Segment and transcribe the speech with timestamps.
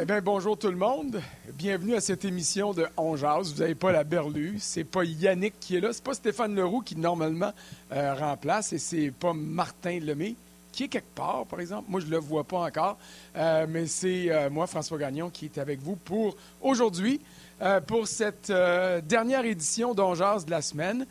[0.00, 1.20] Eh bien, bonjour tout le monde.
[1.54, 3.16] Bienvenue à cette émission de On.
[3.16, 4.54] Vous n'avez pas la berlue.
[4.60, 5.92] C'est pas Yannick qui est là.
[5.92, 7.52] C'est pas Stéphane Leroux qui, normalement,
[7.90, 8.72] euh, remplace.
[8.72, 10.36] Et c'est pas Martin Lemay
[10.70, 11.90] qui est quelque part, par exemple.
[11.90, 12.96] Moi, je ne le vois pas encore.
[13.34, 17.20] Euh, mais c'est euh, moi, François Gagnon, qui est avec vous pour aujourd'hui,
[17.88, 18.52] pour cette
[19.08, 21.06] dernière édition d'On Jazz de la semaine.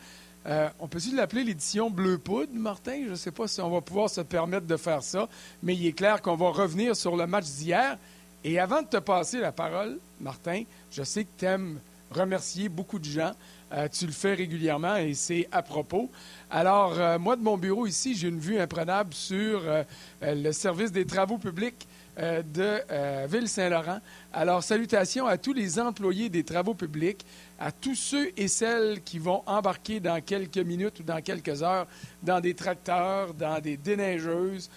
[0.79, 3.01] on peut-tu l'appeler l'édition Bleu Poudre, Martin?
[3.04, 5.27] Je ne sais pas si on va pouvoir se permettre de faire ça,
[5.62, 7.98] mais il est clair qu'on va revenir sur le match d'hier.
[8.44, 11.80] Et avant de te passer la parole, Martin, je sais que tu aimes
[12.12, 13.34] remercier beaucoup de gens.
[13.73, 16.10] Euh, tu le fais régulièrement et c'est à propos.
[16.50, 19.84] Alors, euh, moi, de mon bureau ici, j'ai une vue imprenable sur euh,
[20.22, 21.88] le service des travaux publics
[22.20, 24.00] de Ville-Saint-Laurent.
[24.34, 27.24] Alors, salutations à tous les employés des travaux publics,
[27.60, 31.85] à tous ceux et celles qui vont embarquer dans quelques minutes ou dans quelques heures
[32.24, 34.68] dans des tracteurs, dans des déneigeuses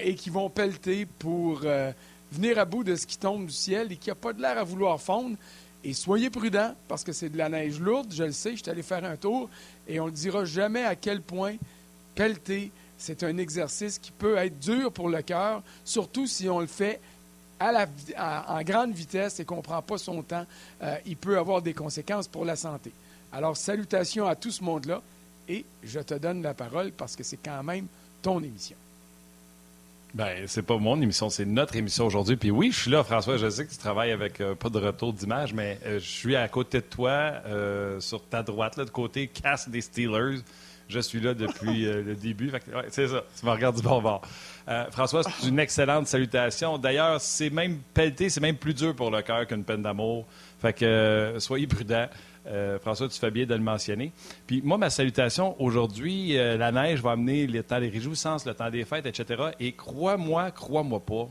[0.00, 1.62] et qui vont pelleter pour
[2.36, 4.58] venir à bout de ce qui tombe du ciel et qui n'a pas de l'air
[4.58, 5.36] à vouloir fondre.
[5.82, 8.70] Et soyez prudents, parce que c'est de la neige lourde, je le sais, je suis
[8.70, 9.48] allé faire un tour,
[9.86, 11.56] et on ne dira jamais à quel point
[12.14, 16.66] pelleter, c'est un exercice qui peut être dur pour le cœur, surtout si on le
[16.66, 17.00] fait
[17.58, 20.44] à en grande vitesse et qu'on ne prend pas son temps.
[20.82, 22.92] Euh, il peut avoir des conséquences pour la santé.
[23.32, 25.02] Alors, salutations à tout ce monde-là,
[25.48, 27.86] et je te donne la parole parce que c'est quand même
[28.22, 28.76] ton émission.
[30.16, 32.36] Ben, c'est pas mon émission, c'est notre émission aujourd'hui.
[32.36, 33.36] Puis oui, je suis là, François.
[33.36, 36.34] Je sais que tu travailles avec euh, pas de retour d'image, mais euh, je suis
[36.34, 37.10] à côté de toi,
[37.44, 40.38] euh, sur ta droite, là, de côté casse des Steelers.
[40.88, 42.50] Je suis là depuis le début.
[42.88, 44.22] c'est ça, tu me regardes du bon bord.
[44.92, 46.78] François, c'est une excellente salutation.
[46.78, 50.26] D'ailleurs, c'est même pelleté, c'est même plus dur pour le cœur qu'une peine d'amour.
[50.58, 52.08] Fait que soyez prudents.
[52.46, 54.12] Euh, François, tu fais bien de le mentionner.
[54.46, 58.54] Puis moi, ma salutation aujourd'hui, euh, la neige va amener le temps des réjouissances, le
[58.54, 59.50] temps des fêtes, etc.
[59.58, 61.28] Et crois-moi, crois-moi pas,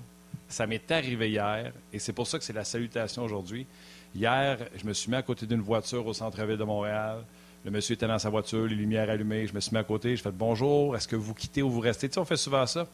[0.48, 3.66] ça m'est arrivé hier, et c'est pour ça que c'est la salutation aujourd'hui.
[4.14, 7.24] Hier, je me suis mis à côté d'une voiture au centre-ville de Montréal.
[7.64, 9.48] Le monsieur était dans sa voiture, les lumières allumées.
[9.48, 11.80] Je me suis mis à côté, je fais bonjour, est-ce que vous quittez ou vous
[11.80, 12.08] restez?
[12.10, 12.88] Tu sais, on fait souvent ça.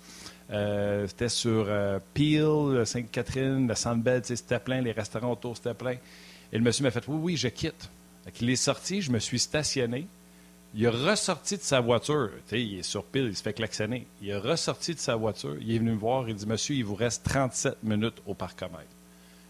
[0.51, 1.67] Euh, c'était sur
[2.13, 5.95] Peel, Sainte-Catherine, le Centre Bell, c'était plein, les restaurants autour, c'était plein.
[6.51, 7.89] Et le monsieur m'a fait Oui, oui, je quitte.
[8.39, 10.07] Il est sorti, je me suis stationné.
[10.73, 12.29] Il est ressorti de sa voiture.
[12.51, 14.07] il est sur pile, il se fait klaxonner.
[14.22, 15.57] Il est ressorti de sa voiture.
[15.59, 16.29] Il est venu me voir.
[16.29, 18.85] Il dit Monsieur, il vous reste 37 minutes au parcomètre.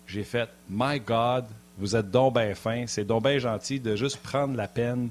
[0.07, 1.45] J'ai fait My God,
[1.77, 2.85] vous êtes donc bien fin.
[2.87, 5.09] C'est donc gentil de juste prendre la peine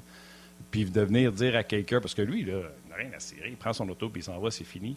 [0.71, 3.49] puis de venir dire à quelqu'un, parce que lui, là, il n'a rien à cirer.
[3.49, 4.97] Il prend son auto puis il s'en va, c'est fini.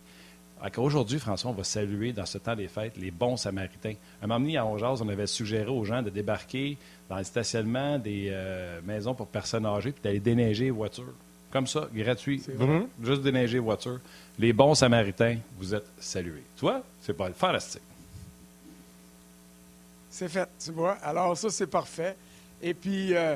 [0.78, 3.96] Aujourd'hui, François, on va saluer dans ce temps des fêtes les bons samaritains.
[4.22, 6.78] Un moment donné, à Ongeaz, on avait suggéré aux gens de débarquer
[7.09, 11.13] dans les stationnements des euh, maisons pour personnes âgées puis d'aller déneiger les voitures.
[11.52, 12.41] Comme ça, gratuit.
[13.03, 14.00] Juste déneiger les voitures.
[14.40, 16.44] Les bons samaritains, vous êtes salués.
[16.57, 17.81] Toi, c'est pas fantastique.
[20.09, 20.94] C'est fait, tu vois.
[21.03, 22.16] Alors, ça, c'est parfait.
[22.62, 23.35] Et puis, euh,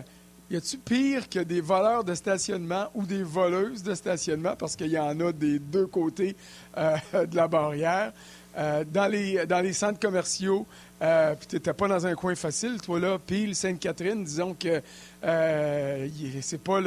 [0.49, 4.91] y a-tu pire que des voleurs de stationnement ou des voleuses de stationnement, parce qu'il
[4.91, 6.35] y en a des deux côtés
[6.77, 8.13] euh, de la barrière,
[8.57, 10.65] euh, dans, les, centres commerciaux,
[11.03, 14.81] euh, puis tu n'étais pas dans un coin facile, toi là, pile Sainte-Catherine, disons que
[15.23, 16.07] euh,
[16.41, 16.81] c'est pas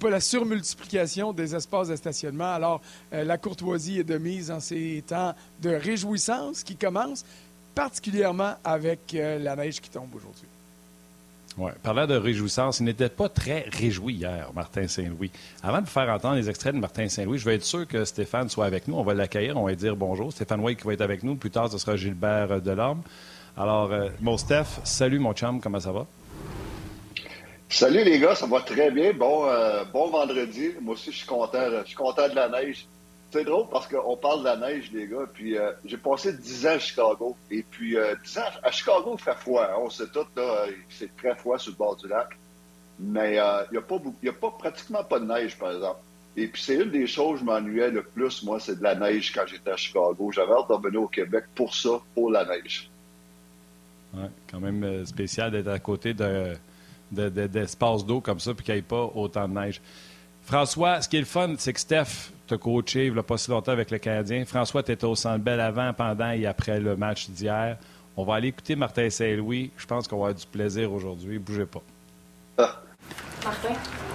[0.00, 2.54] pas la surmultiplication des espaces de stationnement.
[2.54, 2.80] Alors
[3.12, 7.26] la courtoisie est de mise en ces temps de réjouissance qui commencent,
[7.74, 10.53] particulièrement avec la neige qui tombe aujourd'hui.
[11.56, 11.70] Oui.
[11.82, 15.30] Parlant de réjouissance, il n'était pas très réjoui hier, Martin Saint-Louis.
[15.62, 18.48] Avant de faire entendre les extraits de Martin Saint-Louis, je vais être sûr que Stéphane
[18.48, 18.96] soit avec nous.
[18.96, 20.32] On va l'accueillir, on va lui dire bonjour.
[20.32, 21.36] Stéphane White qui va être avec nous.
[21.36, 23.02] Plus tard, ce sera Gilbert Delorme.
[23.56, 26.06] Alors, euh, mon Steph, salut mon chum, comment ça va?
[27.68, 29.12] Salut les gars, ça va très bien.
[29.12, 30.70] Bon, euh, bon vendredi.
[30.80, 31.70] Moi aussi, je suis content.
[31.82, 32.86] Je suis content de la neige.
[33.34, 35.26] C'est drôle parce qu'on parle de la neige, les gars.
[35.34, 37.36] Puis euh, j'ai passé 10 ans à Chicago.
[37.50, 39.64] Et puis, euh, 10 ans à Chicago, il fait froid.
[39.64, 39.74] Hein.
[39.80, 40.24] On sait tout,
[40.88, 42.28] c'est très froid sur le bord du lac.
[43.00, 45.98] Mais euh, il n'y a, pas, a pas pratiquement pas de neige, par exemple.
[46.36, 48.94] Et puis, c'est une des choses que je m'ennuyais le plus, moi, c'est de la
[48.94, 50.30] neige quand j'étais à Chicago.
[50.30, 52.88] J'avais hâte de revenir au Québec pour ça, pour la neige.
[54.12, 56.54] Oui, quand même euh, spécial d'être à côté de,
[57.10, 59.80] d'eau comme ça, puis qu'il n'y ait pas autant de neige.
[60.44, 63.38] François, ce qui est le fun, c'est que Steph t'a coaché il n'y a pas
[63.38, 64.44] si longtemps avec le Canadien.
[64.44, 67.78] François, tu étais au Centre Bell avant, pendant et après le match d'hier.
[68.16, 69.70] On va aller écouter Martin Saint-Louis.
[69.76, 71.38] Je pense qu'on va avoir du plaisir aujourd'hui.
[71.38, 71.82] Bougez pas.
[72.58, 72.82] Ah.
[73.42, 73.72] Martin,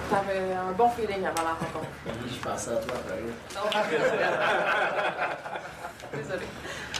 [0.08, 1.88] tu avais un bon feeling avant la rencontre.
[2.06, 2.94] Oui, je pensais à toi,
[6.16, 6.46] Désolé.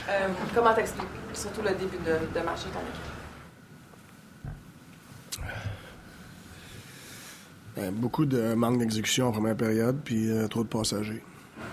[0.09, 2.73] Euh, comment t'expliques surtout le début de, de match avec
[7.75, 11.23] Ben, beaucoup de manque d'exécution en première période, puis euh, trop de passagers.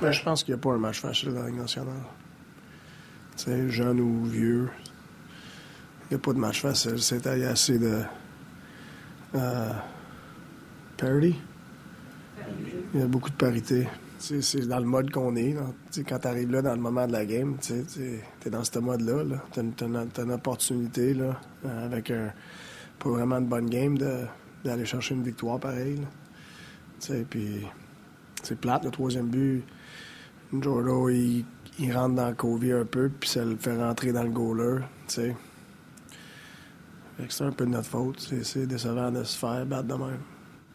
[0.01, 1.95] Ben, je pense qu'il n'y a pas un match facile dans la Ligue nationale.
[3.37, 4.69] sais, jeune ou vieux,
[6.05, 7.01] Il n'y a pas de match facile.
[7.01, 8.03] C'était assez de.
[9.35, 9.73] Euh,
[10.97, 11.35] parity.
[12.95, 13.89] Il y a beaucoup de parité.
[14.19, 15.55] C'est dans le mode qu'on est.
[16.09, 17.75] Quand tu arrives là dans le moment de la game, tu
[18.47, 19.25] es dans ce mode-là.
[19.25, 21.41] -là, tu as, une opportunité là,
[21.85, 22.33] avec un,
[22.99, 23.99] pas vraiment une bonne game
[24.65, 26.01] d'aller chercher une victoire pareille.
[27.31, 27.67] Puis
[28.43, 29.65] c'est plate, le troisième but.
[30.53, 31.45] Jordo, il,
[31.79, 34.79] il, rentre dans le Covey un peu, puis ça le fait rentrer dans le goaler.
[35.07, 35.35] C'est
[37.41, 38.33] un peu de notre faute.
[38.43, 40.21] C'est décevant de se faire battre de même.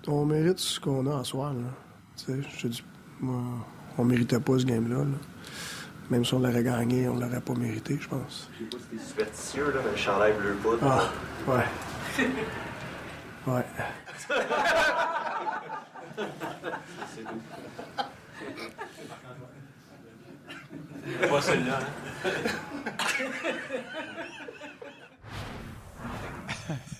[0.08, 1.54] On mérite ce qu'on a en soi.
[1.54, 2.34] Là.
[2.58, 2.84] Je dis
[3.22, 3.42] moi,
[3.98, 5.06] on méritait pas ce game-là.
[6.10, 8.50] Même si on l'aurait gagné, on l'aurait pas mérité, je pense.
[8.54, 10.80] Je sais pas si t'es superstitieux, là, mais le chandail bleu poudre.
[10.84, 11.10] Ah,
[11.48, 12.26] ouais.
[13.48, 13.64] ouais.
[21.30, 22.30] pas celui-là, hein?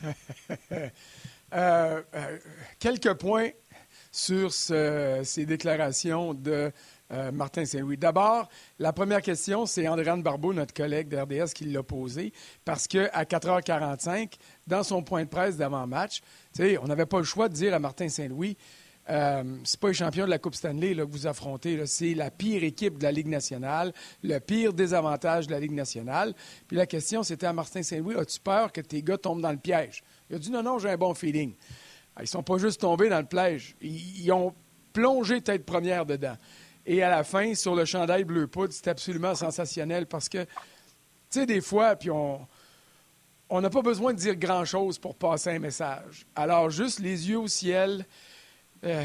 [1.54, 2.38] euh, euh,
[2.80, 3.50] quelques points
[4.12, 6.72] sur ces déclarations de
[7.14, 7.98] euh, Martin Saint-Louis.
[7.98, 8.50] D'abord,
[8.80, 12.34] la première question, c'est Andréane Barbeau, notre collègue de qui l'a posée,
[12.66, 14.34] parce qu'à 4h45,
[14.68, 16.22] dans son point de presse d'avant-match,
[16.60, 18.58] on n'avait pas le choix de dire à Martin Saint-Louis
[19.10, 21.86] euh, c'est pas les champions de la Coupe Stanley que vous affrontez.
[21.86, 23.94] C'est la pire équipe de la Ligue nationale,
[24.24, 26.34] le pire désavantage de la Ligue nationale.
[26.68, 29.58] Puis la question, c'était à Martin Saint-Louis as-tu peur que tes gars tombent dans le
[29.58, 30.04] piège?
[30.30, 31.54] Il a dit non, non, j'ai un bon feeling.
[32.16, 33.76] Ah, ils ne sont pas juste tombés dans le piège.
[33.82, 34.54] Ils, ont
[34.94, 36.38] plongé tête première dedans.
[36.86, 40.50] Et à la fin, sur le chandail bleu poudre, c'était absolument sensationnel parce que, tu
[41.30, 42.46] sais, des fois, puis on
[43.50, 46.26] on n'a pas besoin de dire grand-chose pour passer un message.
[46.36, 48.04] Alors, juste les yeux au ciel,
[48.84, 49.04] euh,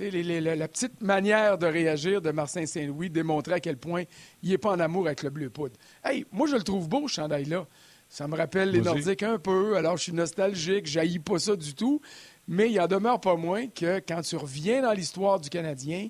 [0.00, 4.04] la petite manière de réagir de Martin Saint-Louis démontrait à quel point
[4.42, 5.76] il n'est pas en amour avec le bleu poudre.
[6.02, 7.66] Hey, moi, je le trouve beau, ce chandail-là.
[8.08, 11.74] Ça me rappelle les Nordiques un peu, alors je suis nostalgique, je pas ça du
[11.74, 12.00] tout.
[12.48, 16.08] Mais il en demeure pas moins que quand tu reviens dans l'histoire du Canadien,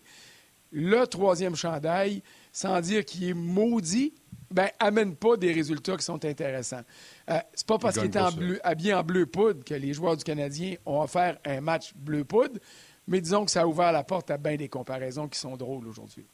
[0.75, 2.23] le troisième chandail,
[2.53, 4.13] sans dire qu'il est maudit,
[4.51, 6.83] ben, amène pas des résultats qui sont intéressants.
[7.31, 10.17] Euh, c'est pas parce qu'il est en bleu, habillé en bleu poudre que les joueurs
[10.17, 12.59] du Canadien ont offert un match bleu poudre,
[13.07, 15.87] mais disons que ça a ouvert la porte à bien des comparaisons qui sont drôles
[15.87, 16.27] aujourd'hui.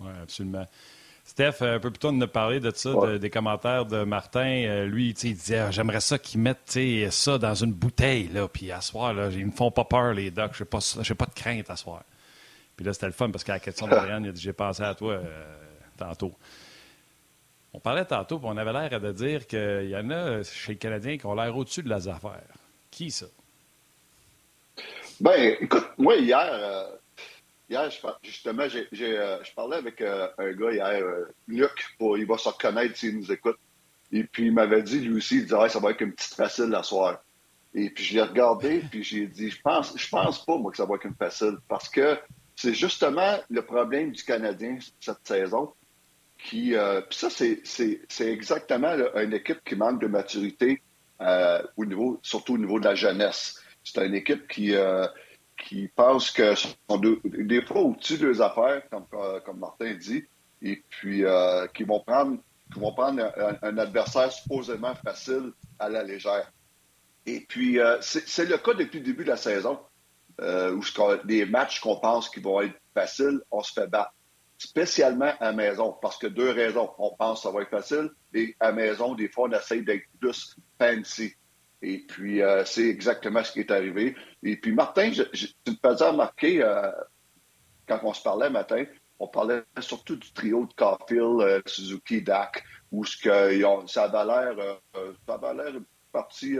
[0.00, 0.66] Oui, absolument.
[1.24, 4.64] Steph, un peu plus tôt, on a parlé de ça, des commentaires de Martin.
[4.66, 6.78] Euh, lui, il disait ah, J'aimerais ça qu'ils mettent
[7.10, 10.30] ça dans une bouteille, là, puis à soir, là, ils me font pas peur, les
[10.30, 10.52] docs.
[10.54, 12.02] Je n'ai pas, de crainte à soir.
[12.76, 14.82] Puis là, c'était le fun parce qu'à la question d'Ariane, il a dit J'ai pensé
[14.82, 15.56] à toi euh,
[15.96, 16.32] tantôt.
[17.72, 20.78] On parlait tantôt, puis on avait l'air de dire qu'il y en a chez les
[20.78, 22.54] Canadiens qui ont l'air au-dessus de leurs affaires.
[22.90, 23.26] Qui ça?
[25.20, 26.86] Ben, écoute, moi, hier, euh,
[27.68, 27.90] Hier,
[28.22, 28.86] justement, j'ai,
[29.18, 31.02] euh, je parlais avec un gars hier,
[31.48, 33.56] Luc, pour, il va se reconnaître s'il nous écoute.
[34.12, 36.66] Et puis, il m'avait dit, lui aussi, il disait, ça va être une petite facile
[36.66, 37.16] la soirée.
[37.74, 40.76] Et puis, je l'ai regardé, puis j'ai dit, je pense, je pense pas, moi, que
[40.76, 41.56] ça va être une facile.
[41.66, 42.18] Parce que
[42.56, 45.72] c'est justement le problème du Canadien cette saison.
[46.38, 46.74] Qui,
[47.08, 50.82] puis ça, c'est, exactement une équipe qui manque de maturité,
[51.76, 53.60] au niveau, surtout au niveau de la jeunesse.
[53.82, 54.74] C'est une équipe qui
[55.56, 56.76] qui pensent que sont
[57.24, 60.24] des fois au-dessus de leurs affaires, comme, euh, comme Martin dit,
[60.62, 62.38] et puis euh, qui vont prendre,
[62.72, 66.50] qui vont prendre un, adversaire supposément facile à la légère.
[67.26, 69.78] Et puis, euh, c'est le cas depuis le début de la saison,
[70.40, 70.82] où
[71.24, 74.14] des matchs qu'on pense qui vont être faciles, on se fait battre.
[74.58, 76.90] Spécialement à maison, parce que deux raisons.
[76.98, 80.04] On pense que ça va être facile, et à maison, des fois, on essaie d'être
[80.20, 81.34] plus fancy.
[81.84, 84.16] Et puis, euh, c'est exactement ce qui est arrivé.
[84.42, 86.90] Et puis, Martin, je, tu me faisais remarquer, euh,
[87.86, 88.84] quand on se parlait matin,
[89.18, 94.24] on parlait surtout du trio de Caulfield, euh, Suzuki, Dak, où ce que, ça avait
[94.24, 96.56] l'air une partie,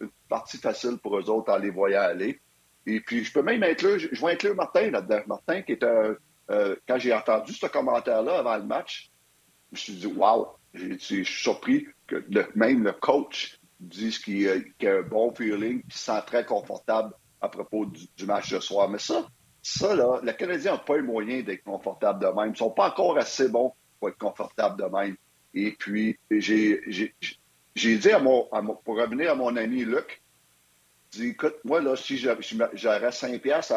[0.00, 2.40] une partie facile pour eux autres en les voyant aller.
[2.86, 5.20] Et puis, je peux même inclure, je, vais inclure Martin là-dedans.
[5.26, 5.86] Martin, qui était,
[6.48, 9.10] quand j'ai entendu ce commentaire-là avant le match,
[9.70, 12.24] je me suis dit, wow, je suis surpris que
[12.54, 14.54] même le coach disent qu'il a,
[14.88, 18.88] un bon feeling, qu'il se sent très confortable à propos du, match de soir.
[18.88, 19.26] Mais ça,
[19.60, 22.48] ça, là, les Canadiens n'ont pas les moyens d'être confortables de même.
[22.48, 25.16] Ils ne sont pas encore assez bons pour être confortables de même.
[25.54, 28.48] Et puis, j'ai dit à mon,
[28.84, 30.21] pour revenir à mon ami Luc,
[31.12, 33.74] dit, écoute, moi, là, si j'aurais 5 piastres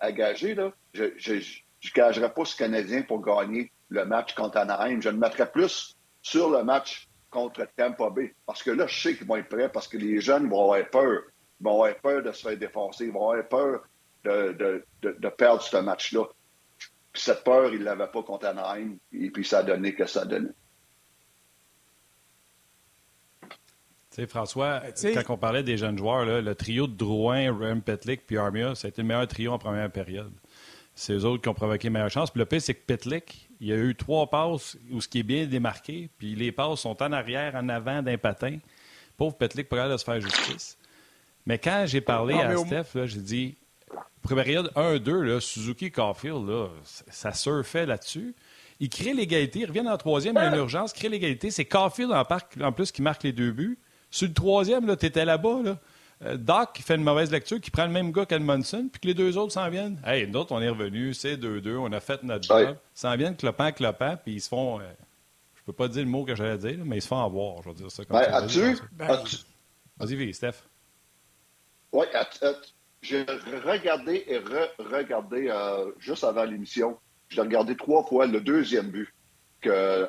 [0.00, 5.00] à, gager, là, je ne gagerais pas ce Canadien pour gagner le match contre Anaheim.
[5.00, 8.34] Je le mettrais plus sur le match contre Tampa Bay.
[8.46, 10.88] Parce que là, je sais qu'ils vont être prêts parce que les jeunes vont avoir
[10.90, 11.22] peur.
[11.60, 13.06] Ils vont avoir peur de se faire défoncer.
[13.06, 13.84] Ils vont avoir peur
[14.24, 16.24] de, de, perdre ce match-là.
[17.14, 18.96] Cette peur, ils ne l'avaient pas contre Anaheim.
[19.12, 20.48] Et puis, ça a donné que ça a donné.
[24.16, 28.26] Sais, François, ben, quand on parlait des jeunes joueurs, le trio de Drouin, Rem Petlick
[28.26, 30.32] puis Armia, ça a été le meilleur trio en première période.
[30.94, 32.30] C'est eux autres qui ont provoqué meilleure chance.
[32.30, 35.20] Puis le pire, c'est que Petlick, il y a eu trois passes où ce qui
[35.20, 38.58] est bien démarqué, puis les passes sont en arrière, en avant d'un patin.
[39.18, 40.78] Pauvre Petlick, pas de se faire justice.
[41.44, 43.56] Mais quand j'ai parlé à Steph, j'ai dit,
[44.22, 48.34] première période 1-2, Suzuki Caulfield, là, ça surfait là-dessus.
[48.80, 51.50] Il crée l'égalité, il revient dans la troisième, il y a une urgence, crée l'égalité.
[51.50, 52.24] C'est Caulfield en,
[52.62, 53.78] en, plus qui marque les deux buts.
[54.10, 55.62] Sur le troisième, tu étais là-bas.
[55.64, 55.78] Là.
[56.24, 59.06] Euh, Doc qui fait une mauvaise lecture, qui prend le même gars qu'Edmondson, puis que
[59.06, 60.00] les deux autres s'en viennent.
[60.04, 62.76] Hey, nous autres, on est revenus, c'est 2-2, on a fait notre job.
[62.76, 64.80] Ils s'en viennent clopant, clopant, puis ils se font.
[64.80, 64.84] Euh,
[65.54, 67.68] je peux pas dire le mot que j'allais dire, mais ils se font avoir, je
[67.68, 68.36] vais dire ça comme ça.
[68.36, 68.78] As-tu?
[69.98, 70.62] Vas-y, Steph.
[71.92, 72.06] Oui,
[73.02, 73.24] j'ai
[73.64, 76.98] regardé et re-regardé euh, juste avant l'émission.
[77.28, 79.12] J'ai regardé trois fois le deuxième but
[79.60, 80.08] que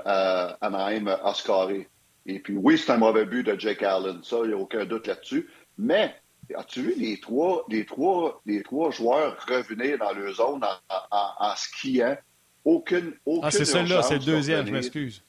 [0.61, 1.89] Anaheim a scoré.
[2.27, 4.19] Et puis, oui, c'est un mauvais but de Jake Allen.
[4.21, 5.49] Ça, il n'y a aucun doute là-dessus.
[5.77, 6.13] Mais,
[6.55, 10.61] as-tu vu les trois, les, trois, les trois joueurs revenir dans leur zone
[11.11, 12.17] en, skiant?
[12.65, 15.23] Aucune, aucune Ah, c'est celui-là, c'est le deuxième, je m'excuse.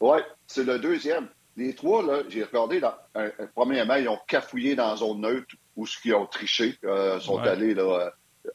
[0.00, 1.28] Oui, c'est le deuxième.
[1.56, 2.80] Les trois, là, j'ai regardé,
[3.16, 7.18] un, premièrement, ils ont cafouillé dans la zone neutre où ce qu'ils ont triché, euh,
[7.18, 8.12] sont allés, là,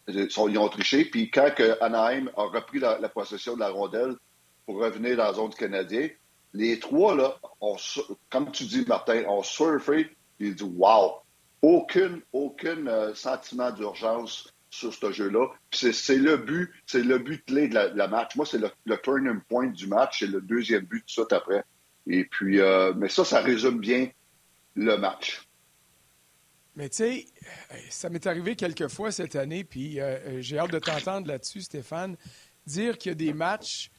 [0.08, 1.04] euh, ils ont triché.
[1.04, 1.50] Puis quand
[1.82, 4.16] Anaheim a repris la, possession de la rondelle
[4.66, 6.08] pour revenir dans la zone du Canadien,
[6.54, 7.40] les trois, là,
[8.30, 11.22] comme tu dis, Martin, ont surfé il dit Wow!
[11.62, 15.48] Aucun aucune euh, sentiment d'urgence sur ce jeu-là.
[15.72, 18.36] C'est le but, c'est le but clé de la, match.
[18.36, 21.64] Moi, c'est le, turning point du match, c'est le deuxième but tout de après.
[22.08, 24.10] Et puis, euh, mais ça, ça résume bien
[24.76, 25.48] le match.
[26.76, 27.26] Mais tu sais,
[27.90, 32.18] ça m'est arrivé quelques fois cette année, puis euh, j'ai hâte de t'entendre là-dessus, Stéphane,
[32.66, 33.92] dire qu'il y a des matchs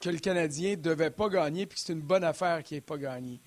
[0.00, 2.82] que le Canadien ne devait pas gagner, puis que c'est une bonne affaire qu'il n'ait
[2.82, 3.40] pas gagné.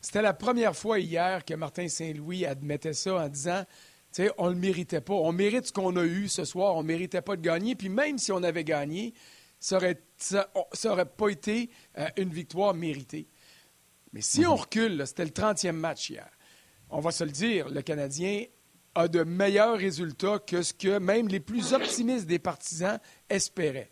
[0.00, 3.64] C'était la première fois hier que Martin Saint-Louis admettait ça en disant
[4.12, 5.14] tu sais, on ne le méritait pas.
[5.14, 6.76] On mérite ce qu'on a eu ce soir.
[6.76, 7.74] On ne méritait pas de gagner.
[7.74, 9.12] Puis même si on avait gagné,
[9.60, 11.68] ça n'aurait pas été
[11.98, 13.28] euh, une victoire méritée.
[14.12, 16.30] Mais si on recule, c'était le 30e match hier.
[16.88, 18.44] On va se le dire, le Canadien
[18.94, 23.90] a de meilleurs résultats que ce que même les plus optimistes des partisans espéraient.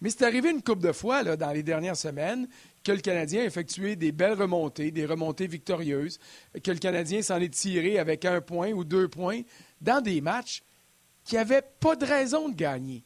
[0.00, 2.48] Mais c'est arrivé une couple de fois dans les dernières semaines
[2.84, 6.18] que le Canadien a effectué des belles remontées, des remontées victorieuses,
[6.62, 9.42] que le Canadien s'en est tiré avec un point ou deux points
[9.80, 10.62] dans des matchs
[11.24, 13.04] qui n'avaient pas de raison de gagner.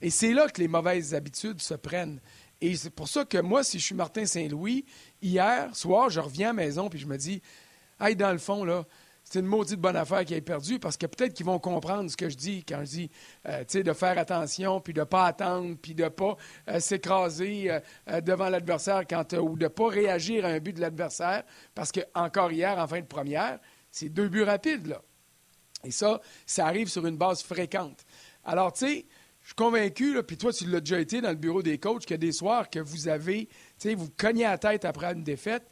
[0.00, 2.20] Et c'est là que les mauvaises habitudes se prennent.
[2.60, 4.84] Et c'est pour ça que moi, si je suis Martin Saint-Louis,
[5.20, 7.42] hier soir, je reviens à la maison puis je me dis,
[8.00, 8.86] hey, dans le fond, là,
[9.32, 12.18] c'est une maudite bonne affaire qui ait perdu parce que peut-être qu'ils vont comprendre ce
[12.18, 13.10] que je dis quand je dis
[13.48, 16.36] euh, de faire attention, puis de ne pas attendre, puis de ne pas
[16.68, 20.82] euh, s'écraser euh, devant l'adversaire quand ou de ne pas réagir à un but de
[20.82, 21.44] l'adversaire.
[21.74, 23.58] Parce que encore hier, en fin de première,
[23.90, 25.00] c'est deux buts rapides, là.
[25.82, 28.04] Et ça, ça arrive sur une base fréquente.
[28.44, 29.06] Alors, tu sais,
[29.40, 32.18] je suis convaincu, puis toi, tu l'as déjà été dans le bureau des coachs, a
[32.18, 35.64] des soirs que vous avez, tu sais, vous cognez la tête après une défaite.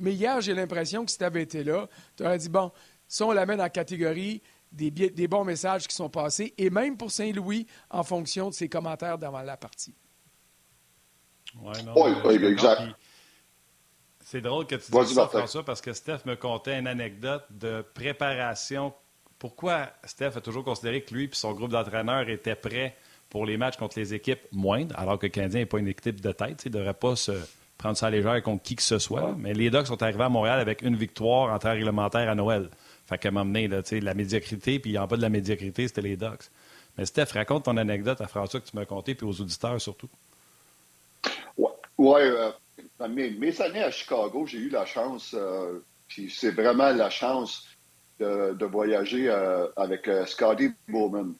[0.00, 1.86] Mais hier, j'ai l'impression que si tu avais été là,
[2.16, 2.72] tu aurais dit, bon,
[3.10, 4.40] ça, on l'amène en catégorie
[4.70, 8.68] des, des, bons messages qui sont passés, et même pour Saint-Louis, en fonction de ses
[8.68, 9.96] commentaires devant la partie.
[11.60, 11.72] Ouais,
[12.24, 12.82] oui, exact.
[14.20, 17.84] C'est drôle que tu dises ça, François, parce que Steph me contait une anecdote de
[17.94, 18.94] préparation.
[19.40, 22.96] Pourquoi Steph a toujours considéré que lui et son groupe d'entraîneurs étaient prêts
[23.28, 26.20] pour les matchs contre les équipes moindres, alors que le Canadien n'est pas une équipe
[26.20, 26.62] de tête.
[26.64, 27.32] Il ne devrait pas se
[27.76, 29.34] prendre ça à légère contre qui que ce soit.
[29.36, 32.70] Mais les Ducks sont arrivés à Montréal avec une victoire en temps réglementaire à Noël.
[33.10, 36.00] Fait qu'à m'emmener, là, tu sais, la médiocrité, puis en bas de la médiocrité, c'était
[36.00, 36.48] les Ducks.
[36.96, 40.08] Mais Steph, raconte ton anecdote à François que tu m'as conté, puis aux auditeurs surtout.
[41.58, 46.90] Oui, ouais, euh, mes, années à Chicago, j'ai eu la chance, euh, puis c'est vraiment
[46.90, 47.66] la chance
[48.20, 51.34] de, voyager euh, avec Scotty Bowman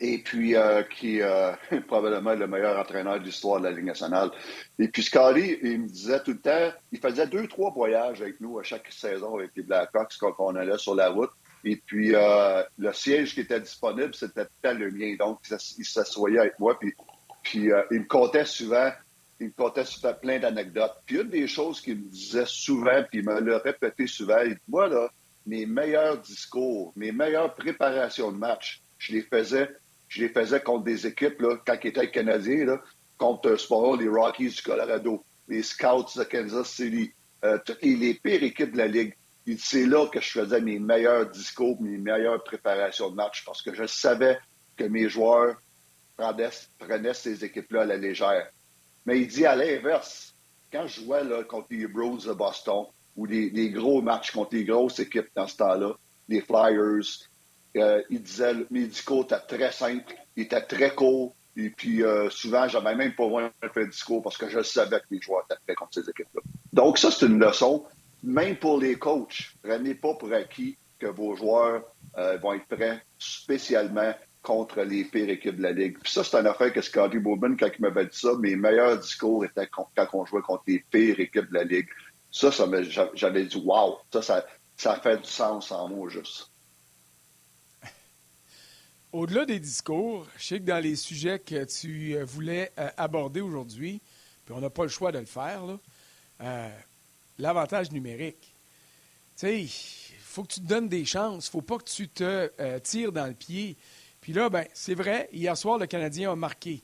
[0.00, 1.52] et puis euh, qui est euh,
[1.86, 4.30] probablement le meilleur entraîneur de l'histoire de la Ligue nationale.
[4.78, 8.40] Et puis Scotty, il me disait tout le temps, il faisait deux, trois voyages avec
[8.40, 11.30] nous à chaque saison avec les Blackhawks quand on allait sur la route.
[11.64, 15.16] Et puis euh, le siège qui était disponible, c'était le mien.
[15.18, 15.40] Donc,
[15.78, 16.94] il s'assoyait avec moi, puis,
[17.42, 18.92] puis il me comptait souvent,
[19.40, 20.94] il me comptait souvent plein d'anecdotes.
[21.06, 24.54] Puis une des choses qu'il me disait souvent, puis il me le répétait souvent, il
[24.54, 25.08] dit, moi, là,
[25.46, 29.70] mes meilleurs discours, mes meilleures préparations de match, je les faisais
[30.08, 32.80] je les faisais contre des équipes, là, quand ils étaient canadiens,
[33.18, 37.12] contre euh, les Rockies du Colorado, les Scouts de Kansas City,
[37.44, 39.14] euh, toutes les, pires équipes de la Ligue.
[39.58, 43.74] C'est là que je faisais mes meilleurs discours, mes meilleures préparations de match, parce que
[43.74, 44.38] je savais
[44.76, 45.56] que mes joueurs
[46.16, 48.50] prenaient, ces équipes-là à la légère.
[49.04, 50.34] Mais il dit à l'inverse,
[50.72, 52.86] quand je jouais contre les Bros de Boston,
[53.16, 55.94] ou des, gros matchs contre les grosses équipes dans ce temps-là,
[56.28, 57.28] les Flyers.
[57.76, 62.28] Euh, il disait le discours était très simple, il était très court, et puis euh,
[62.28, 65.44] souvent, j'avais même pas besoin de faire discours parce que je savais que les joueurs
[65.50, 66.42] étaient prêts contre ces équipes-là.
[66.72, 67.84] Donc, ça, c'est une leçon,
[68.22, 69.54] même pour les coachs.
[69.62, 71.82] Prenez pas pour acquis que vos joueurs
[72.18, 75.98] euh, vont être prêts spécialement contre les pires équipes de la Ligue.
[76.02, 78.98] Puis ça, c'est une affaire que Scotty Bowman, quand il m'avait dit ça, mes meilleurs
[78.98, 81.88] discours étaient quand on jouait contre les pires équipes de la Ligue.
[82.30, 82.66] Ça, ça
[83.14, 86.50] j'avais dit, wow, ça, ça, ça fait du sens en moi, juste.
[89.12, 93.40] Au-delà des discours, je sais que dans les sujets que tu euh, voulais euh, aborder
[93.40, 94.00] aujourd'hui,
[94.44, 95.62] puis on n'a pas le choix de le faire,
[96.40, 96.68] euh,
[97.38, 98.54] l'avantage numérique.
[99.36, 99.68] Tu sais, il
[100.20, 101.46] faut que tu te donnes des chances.
[101.46, 103.76] Il ne faut pas que tu te tires dans le pied.
[104.20, 106.82] Puis là, ben, c'est vrai, hier soir, le Canadien a marqué.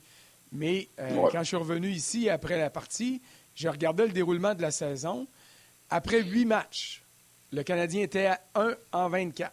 [0.53, 3.23] Mais quand je suis revenu ici après la partie,
[3.55, 5.27] j'ai regardé le déroulement de la saison.
[5.89, 7.03] Après huit matchs,
[7.53, 9.53] le Canadien était à 1 en 24.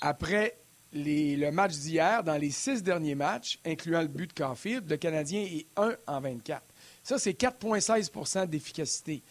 [0.00, 0.59] Après
[0.92, 5.42] le match d'hier, dans les six derniers matchs, incluant le but de Caulfield, le Canadien
[5.42, 6.62] est 1 en 24.
[7.02, 9.22] Ça, c'est 4,16% d'efficacité.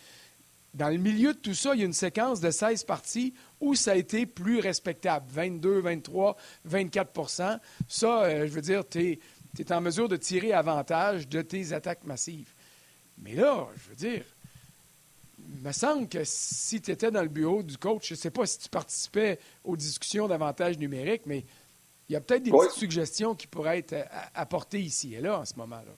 [0.73, 3.75] Dans le milieu de tout ça, il y a une séquence de 16 parties où
[3.75, 5.25] ça a été plus respectable.
[5.29, 6.37] 22, 23,
[6.69, 9.19] 24% Ça, euh, je veux dire, tu
[9.57, 12.53] es, en mesure de tirer avantage de tes attaques massives.
[13.17, 14.23] Mais là, je veux dire,
[15.51, 18.31] il me semble que si tu étais dans le bureau du coach, je ne sais
[18.31, 21.43] pas si tu participais aux discussions d'avantages numériques, mais
[22.07, 24.03] il y a peut-être des petites suggestions qui pourraient être euh,
[24.35, 25.91] apportées ici et là en ce moment-là.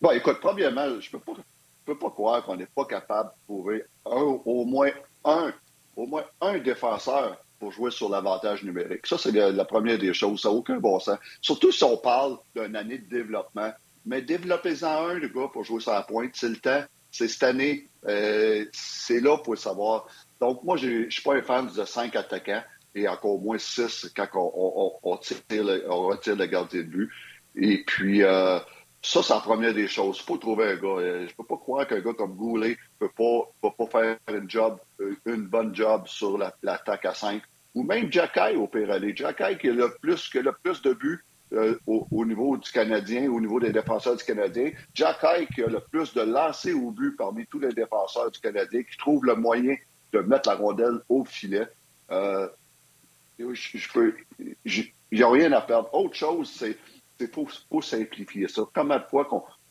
[0.00, 1.42] Bon, écoute, premièrement, je ne peux pas
[1.84, 4.90] peux pas croire qu'on n'est pas capable de trouver au moins
[5.24, 5.52] un,
[5.96, 9.06] au moins un défenseur pour jouer sur l'avantage numérique.
[9.06, 10.42] Ça, c'est la, première des choses.
[10.42, 11.18] Ça n'a aucun bon sens.
[11.40, 13.72] Surtout si on parle d'une année de développement.
[14.04, 16.32] Mais développez-en un, le gars, pour jouer sur la pointe.
[16.34, 16.82] C'est le temps.
[17.12, 17.88] C'est cette année.
[18.08, 20.06] Euh, c'est là pour le savoir.
[20.40, 22.62] Donc, moi, je ne suis pas un fan de cinq attaquants
[22.94, 25.38] et encore moins six quand on, on, tire
[25.88, 27.10] on retire le gardien de but.
[27.54, 28.58] Et puis, euh,
[29.02, 30.18] ça, la première des choses.
[30.20, 31.00] Il faut trouver un gars.
[31.00, 34.48] Euh, je peux pas croire qu'un gars comme Goulet peut pas, peut pas faire une
[34.48, 34.80] job,
[35.26, 37.42] une bonne job sur l'attaque à 5.
[37.74, 39.14] Ou même Jacky au pire aller.
[39.14, 42.70] Jacky qui a le plus, qui a le plus de buts euh, au, niveau du
[42.70, 44.70] Canadien, au niveau des défenseurs du Canadien.
[44.94, 48.82] Jacky qui a le plus de lancers au but parmi tous les défenseurs du Canadien,
[48.82, 49.76] qui trouve le moyen
[50.12, 51.66] de mettre la rondelle au filet.
[52.10, 52.48] Euh,
[53.38, 55.92] je, peux, il n'y a rien à perdre.
[55.94, 56.76] Autre chose, c'est
[57.22, 58.62] c'est pour, simplifier ça.
[58.74, 59.24] Combien de fois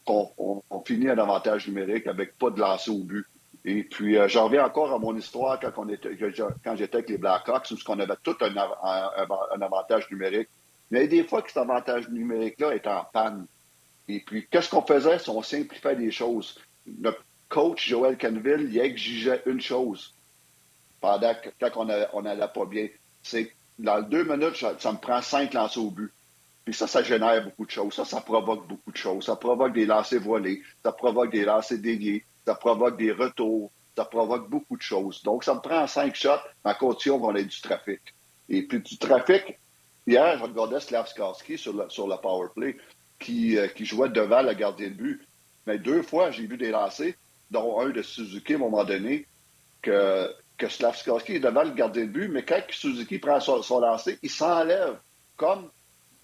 [0.06, 3.26] qu'on finit un avantage numérique avec pas de lancer au but?
[3.66, 6.18] Et puis, euh, j'en reviens encore à mon histoire quand, on était,
[6.64, 10.50] quand j'étais avec les Blackhawks, où on avait tout un, avantage numérique.
[10.92, 13.48] Mais des fois que cet avantage numérique-là est en panne.
[14.08, 16.60] Et puis, qu'est-ce qu'on faisait si on simplifiait les choses?
[16.86, 17.16] Le
[17.48, 20.14] coach, Joël Canville, il exigeait une chose
[21.00, 22.88] pendant que, quand on n'allait pas bien.
[23.24, 26.12] C'est dans deux minutes, ça, me prend cinq lancers au but.
[26.66, 27.94] Puis ça, ça génère beaucoup de choses.
[27.94, 29.26] Ça, ça provoque beaucoup de choses.
[29.26, 34.06] Ça provoque des lancers volés, ça provoque des lancers déliés, ça provoque des retours, ça
[34.06, 35.24] provoque beaucoup de choses.
[35.24, 36.30] Donc, ça me prend cinq shots
[36.64, 38.02] en condition qu'on ait du trafic.
[38.50, 39.58] Et puis du trafic,
[40.12, 42.78] hier, je regardais Slavskarski sur le, sur power play
[43.20, 45.28] qui, euh, qui jouait devant le gardien de but.
[45.68, 47.14] Mais deux fois, j'ai vu des lancers,
[47.50, 49.26] dont un de Suzuki à un moment donné,
[49.82, 53.80] que, que Slavskarski est devant le gardien de but, mais quand Suzuki prend son, son
[53.80, 54.98] lancer, il s'enlève
[55.38, 55.70] comme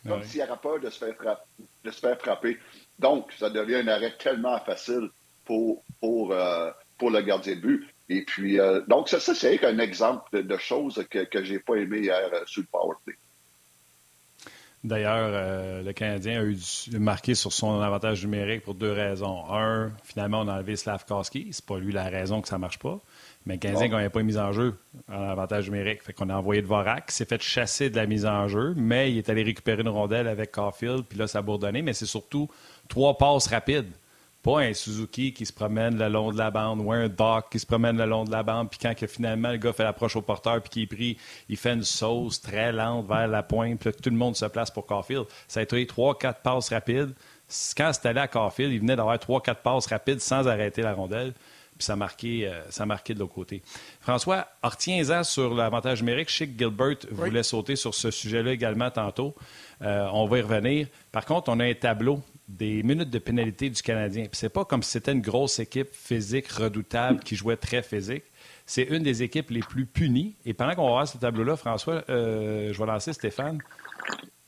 [0.07, 1.43] comme s'il avait peur de se, faire frapper,
[1.83, 2.57] de se faire frapper.
[2.97, 5.09] Donc, ça devient un arrêt tellement facile
[5.45, 7.87] pour, pour, euh, pour le gardien de but.
[8.09, 11.59] Et puis, euh, donc, ça, ça c'est un exemple de, choses que, que je n'ai
[11.59, 13.15] pas aimé hier euh, sur le powerplay.
[14.83, 16.57] D'ailleurs, le Canadien a eu
[16.99, 19.43] marqué sur son avantage numérique pour deux raisons.
[19.51, 21.49] Un, finalement, on a enlevé Slavkowski.
[21.51, 22.99] C'est pas lui la raison que ça marche pas.
[23.47, 24.75] Mais le Canadien, quand il n'a pas mise en jeu
[25.09, 28.25] en avantage numérique, fait qu'on a envoyé de Vorak, s'est fait chasser de la mise
[28.25, 31.41] en jeu, mais il est allé récupérer une rondelle avec Caulfield, puis là, ça a
[31.41, 32.49] bourdonné, mais c'est surtout
[32.89, 33.91] trois passes rapides.
[34.47, 37.59] Pas un Suzuki qui se promène le long de la bande ou un Doc qui
[37.59, 40.15] se promène le long de la bande, puis quand que finalement le gars fait l'approche
[40.15, 41.17] au porteur, puis qu'il pris,
[41.49, 44.71] il fait une sauce très lente vers la pointe, puis tout le monde se place
[44.71, 45.25] pour Caulfield.
[45.49, 47.13] Ça a été trois, quatre passes rapides.
[47.75, 50.93] Quand c'était allé à Caulfield, il venait d'avoir trois, quatre passes rapides sans arrêter la
[50.93, 51.33] rondelle
[51.77, 53.61] puis ça a marqué, euh, ça marqué de l'autre côté.
[54.01, 56.31] François, retiens-en sur l'avantage numérique.
[56.31, 59.35] Je sais que Gilbert voulait sauter sur ce sujet-là également tantôt.
[59.83, 60.87] Euh, on va y revenir.
[61.11, 64.23] Par contre, on a un tableau des minutes de pénalité du Canadien.
[64.23, 68.23] Puis c'est pas comme si c'était une grosse équipe physique redoutable qui jouait très physique.
[68.65, 70.35] C'est une des équipes les plus punies.
[70.45, 73.59] Et pendant qu'on va voir ce tableau-là, François, euh, je vais lancer Stéphane.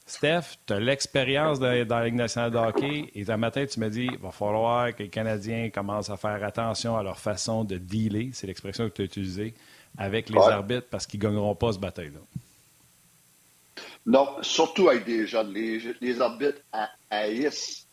[0.06, 3.80] Steph, tu as l'expérience dans, dans la Ligue nationale de hockey et un matin, tu
[3.80, 7.64] me dis il va falloir que les Canadiens commencent à faire attention à leur façon
[7.64, 9.54] de dealer, c'est l'expression que tu as utilisée,
[9.98, 10.52] avec les Ouais.
[10.52, 12.20] arbitres parce qu'ils ne gagneront pas ce bataille-là.
[14.06, 15.54] Non, surtout avec des jeunes.
[15.54, 17.86] Les, les arbitres ha- haïssent,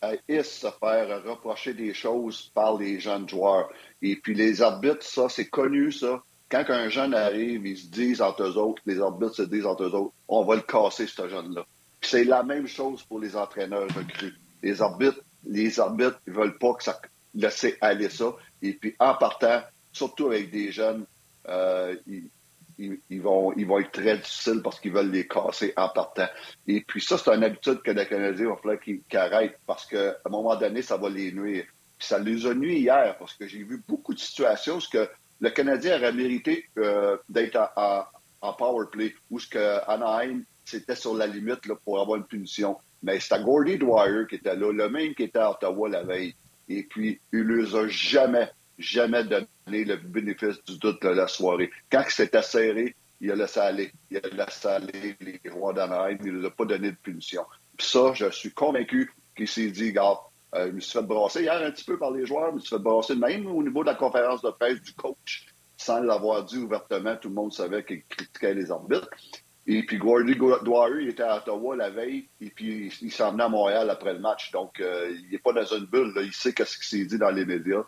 [0.00, 3.68] haïssent se faire reprocher des choses par les jeunes joueurs.
[4.02, 6.22] Et puis les arbitres, ça, c'est connu, ça.
[6.50, 9.84] Quand un jeune arrive, ils se disent entre eux autres, les arbitres se disent entre
[9.84, 11.66] eux autres, on va le casser, ce jeune-là.
[12.00, 14.34] Puis c'est la même chose pour les entraîneurs recrues.
[14.62, 16.98] Les arbitres, les arbitres, ils veulent pas que ça
[17.34, 18.34] laisser aller ça.
[18.62, 21.04] Et puis en partant, surtout avec des jeunes,
[21.48, 22.30] euh, ils,
[22.78, 26.28] ils, vont, ils vont être très difficiles parce qu'ils veulent les casser en partant.
[26.66, 30.16] Et puis ça, c'est une habitude que les Canadiens vont falloir qu'ils arrêtent parce qu'à
[30.24, 31.64] un moment donné, ça va les nuire.
[31.98, 34.98] Puis ça les a nuits hier parce que j'ai vu beaucoup de situations où
[35.40, 38.04] le Canadien aurait mérité euh, d'être en,
[38.52, 42.76] power play où ce que Anaheim, c'était sur la limite pour avoir une punition.
[43.02, 46.34] Mais c'était Gordy Dwyer qui était là, le même qui était à Ottawa la veille.
[46.68, 51.28] Et puis, il ne les a jamais, jamais donné le bénéfice du doute de la
[51.28, 51.70] soirée.
[51.90, 53.92] Quand c'était serré, il a laissé aller.
[54.10, 56.18] Il a laissé aller les rois d'Anaheim.
[56.24, 57.44] Il ne les a pas donné de punition.
[57.76, 60.18] Puis ça, je suis convaincu qu'il s'est dit, gars,
[60.54, 62.60] euh, je me suis fait brasser hier un petit peu par les joueurs, je me
[62.60, 66.44] suis fait brasser même au niveau de la conférence de presse du coach, sans l'avoir
[66.44, 69.10] dit ouvertement, tout le monde savait qu'il critiquait les arbitres.
[69.66, 73.44] Et puis Gordy Dwyer, il était à Ottawa la veille, et puis il s'en venait
[73.44, 74.50] à Montréal après le match.
[74.50, 76.14] Donc, euh, il n'est pas dans une bulle.
[76.16, 77.84] Il sait ce qui s'est dit dans les médias.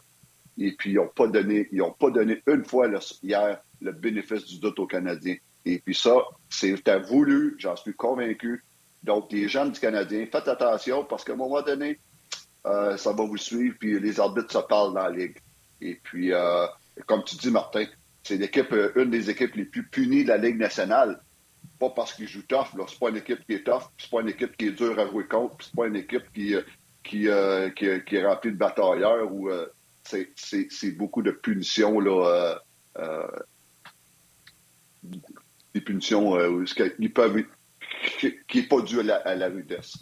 [0.58, 2.88] Et puis, ils n'ont pas donné, ils ont pas donné une fois
[3.22, 5.36] hier le bénéfice du doute aux Canadiens.
[5.64, 6.14] Et puis ça,
[6.48, 8.64] c'était voulu, j'en suis convaincu.
[9.02, 11.98] Donc, les gens du Canadien, faites attention parce qu'à un moment donné,
[12.66, 15.38] euh, ça va vous suivre, puis les arbitres se parlent dans la Ligue.
[15.80, 16.66] Et puis, euh,
[17.06, 17.86] comme tu dis, Martin,
[18.22, 21.20] c'est l'équipe, euh, une des équipes les plus punies de la Ligue nationale.
[21.78, 22.68] Pas parce qu'ils jouent tough.
[22.88, 25.06] C'est pas une équipe qui est tough, c'est pas une équipe qui est dure à
[25.06, 26.54] jouer contre, c'est pas une équipe qui,
[27.02, 27.26] qui,
[27.76, 29.48] qui, est remplie de batailleurs ou
[30.04, 32.26] c'est, beaucoup de punitions, là.
[32.26, 32.54] euh,
[32.98, 33.28] euh,
[35.74, 36.64] des punitions euh,
[36.98, 37.42] ils peuvent,
[38.18, 39.98] qui n'est pas dû à la, à la rudesse.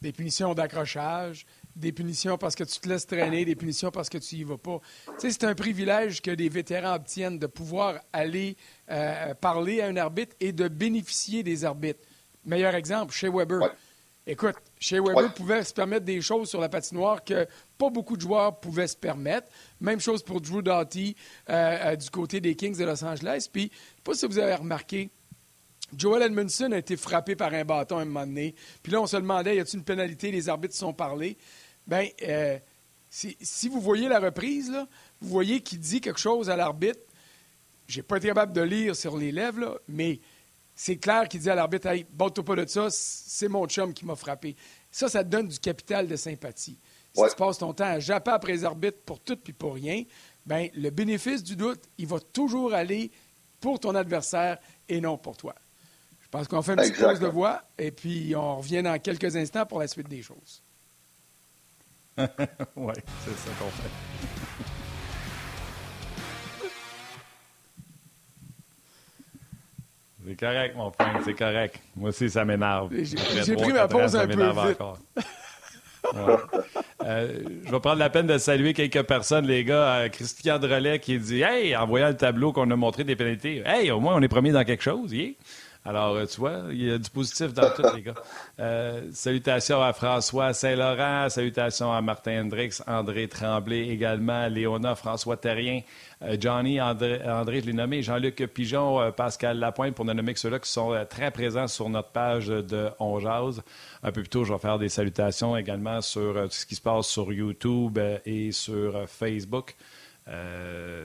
[0.00, 4.18] Des punitions d'accrochage, des punitions parce que tu te laisses traîner, des punitions parce que
[4.18, 4.80] tu y vas pas.
[5.06, 8.56] Tu sais, c'est un privilège que des vétérans obtiennent de pouvoir aller
[8.90, 12.00] euh, parler à un arbitre et de bénéficier des arbitres.
[12.44, 13.60] Meilleur exemple, chez Weber.
[13.60, 13.70] Ouais.
[14.28, 15.28] Écoute, chez Weber Ouais.
[15.30, 17.46] pouvait se permettre des choses sur la patinoire que
[17.78, 19.48] pas beaucoup de joueurs pouvaient se permettre.
[19.80, 21.14] Même chose pour Drew Doughty
[21.48, 23.48] euh, euh, du côté des Kings de Los Angeles.
[23.52, 25.10] Puis, je sais pas si vous avez remarqué,
[25.96, 28.56] Joel Edmondson a été frappé par un bâton à un moment donné.
[28.82, 30.32] Puis là, on se demandait, y a-t-il une pénalité?
[30.32, 31.38] Les arbitres se sont parlé.
[31.86, 32.58] Bien, euh,
[33.08, 34.88] si, si vous voyez la reprise, là,
[35.20, 36.98] vous voyez qu'il dit quelque chose à l'arbitre.
[37.86, 40.18] J'ai pas été capable de lire sur les lèvres, là, mais
[40.76, 44.04] c'est clair qu'il dit à l'arbitre, hey, bats-toi pas de ça, c'est mon chum qui
[44.04, 44.54] m'a frappé.
[44.90, 46.78] Ça, ça te donne du capital de sympathie.
[47.14, 47.30] Si Ouais.
[47.30, 50.04] tu passes ton temps à japper après les arbitres pour tout puis pour rien,
[50.44, 53.10] ben le bénéfice du doute, il va toujours aller
[53.58, 54.58] pour ton adversaire
[54.88, 55.54] et non pour toi.
[56.22, 59.34] Je pense qu'on fait une petite pause de voix et puis on revient dans quelques
[59.34, 60.62] instants pour la suite des choses.
[62.18, 64.35] oui, c'est ça qu'on fait.
[70.26, 71.80] C'est correct, mon frère, c'est correct.
[71.94, 72.90] Moi aussi, ça m'énerve.
[72.92, 74.32] J'ai- pris ma pause un peu
[74.68, 74.78] vite.
[76.14, 76.36] Ouais.
[77.04, 77.28] Euh,
[77.64, 79.96] je vais prendre la peine de saluer quelques personnes, les gars.
[79.96, 83.62] Euh, Christian Drolet qui dit Hey, en voyant le tableau qu'on a montré des pénalités,
[83.66, 85.12] hey, au moins on est premier dans quelque chose.
[85.12, 85.32] yeah.
[85.86, 88.14] Alors, euh, tu vois, il y a du positif dans tout, les gars.
[88.58, 95.82] Euh, salutations à François Saint-Laurent, salutations à Martin Hendrix, André Tremblay également, Léona, François Terrien,
[96.22, 100.40] euh, Johnny, André, André, je l'ai nommé, Jean-Luc Pigeon, Pascal Lapointe, pour ne nommer que
[100.40, 103.16] ceux-là qui sont très présents sur notre page de On.
[103.16, 107.06] Un peu plus tôt, je vais faire des salutations également sur ce qui se passe
[107.06, 109.76] sur YouTube et sur Facebook.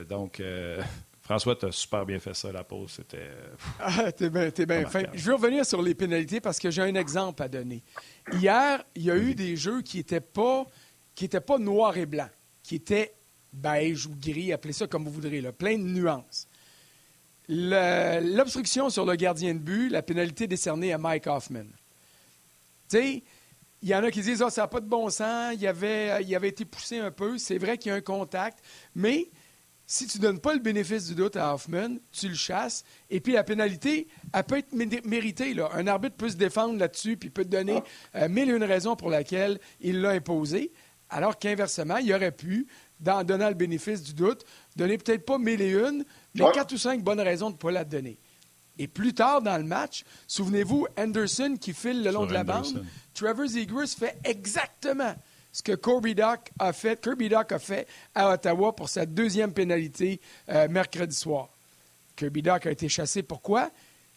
[0.08, 0.42] Donc,
[1.22, 2.90] François, tu as super bien fait ça, la pause.
[2.96, 3.30] C'était.
[3.78, 4.98] Ah, t'es bien t'es bien fin.
[4.98, 5.18] Remarquable.
[5.18, 7.82] Je veux revenir sur les pénalités parce que j'ai un exemple à donner.
[8.32, 10.66] Hier, il y a eu des jeux qui n'étaient pas,
[11.14, 12.30] qui étaient pas noirs et blancs,
[12.64, 13.14] qui étaient
[13.52, 16.48] beige ou gris, appelez ça comme vous voudrez, là, plein de nuances.
[17.48, 21.64] Le- L'obstruction sur le gardien de but, la pénalité décernée à Mike Hoffman.
[22.88, 23.22] Tu sais,
[23.82, 26.22] il y en a qui disent Ah, ça n'a pas de bon sens, il avait,
[26.24, 27.38] il avait été poussé un peu.
[27.38, 28.58] C'est vrai qu'il y a un contact,
[28.94, 29.28] mais
[29.86, 32.84] si tu ne donnes pas le bénéfice du doute à Hoffman, tu le chasses.
[33.10, 35.52] Et puis la pénalité, elle peut être mé- méritée.
[35.54, 35.68] Là.
[35.74, 37.82] Un arbitre peut se défendre là-dessus, puis peut te donner
[38.14, 40.72] euh, mille et une raisons pour laquelle il l'a imposé.
[41.10, 42.66] Alors qu'inversement, il aurait pu,
[43.06, 44.44] en donnant le bénéfice du doute,
[44.76, 46.52] donner peut-être pas mille et une, mais Ouais.
[46.54, 48.18] quatre ou cinq bonnes raisons de ne pas la donner.
[48.78, 52.40] Et plus tard dans le match, souvenez-vous, Anderson qui file le long Sur de la
[52.40, 52.74] Anderson.
[52.76, 55.14] bande, Trevor Zegras fait exactement
[55.52, 60.20] ce que Kirby Doc a fait, Kirby a fait à Ottawa pour sa deuxième pénalité
[60.48, 61.50] euh, mercredi soir.
[62.16, 63.22] Kirby Doc a été chassé.
[63.22, 63.70] Pourquoi?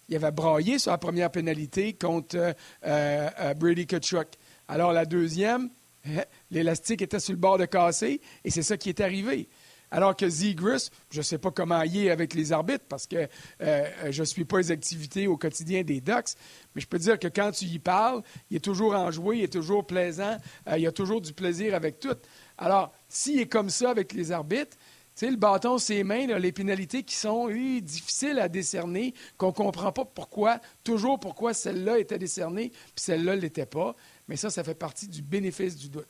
[0.07, 2.53] Il avait braillé sur la première pénalité contre euh,
[2.85, 4.27] euh, Brady Kachuk.
[4.67, 5.69] Alors la deuxième,
[6.51, 9.49] l'élastique était sur le bord de casser et c'est ça qui est arrivé.
[9.91, 13.27] Alors que Zegras, je ne sais pas comment il est avec les arbitres parce que
[13.61, 16.35] euh, je ne suis pas les activités au quotidien des Ducks,
[16.73, 19.53] mais je peux dire que quand tu y parles, il est toujours enjoué, il est
[19.53, 22.15] toujours plaisant, euh, il a toujours du plaisir avec tout.
[22.57, 24.77] Alors, s'il est comme ça avec les arbitres,
[25.15, 27.47] tu sais, le bâton, ses mains, les pénalités qui sont
[27.81, 33.37] difficiles à décerner, qu'on ne comprend pas pourquoi, toujours pourquoi celle-là était décernée, puis celle-là
[33.37, 33.95] ne l'était pas.
[34.27, 36.09] Mais ça, ça fait partie du bénéfice du doute.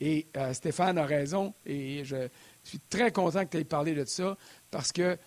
[0.00, 2.28] Et euh, Stéphane a raison, et je
[2.68, 4.36] suis très content que tu aies parlé de ça,
[4.70, 5.18] parce que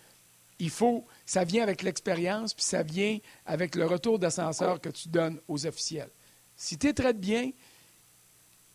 [0.58, 5.08] il faut, ça vient avec l'expérience, puis ça vient avec le retour d'ascenseur que tu
[5.08, 6.10] donnes aux officiels.
[6.56, 7.52] Si tu les traites bien,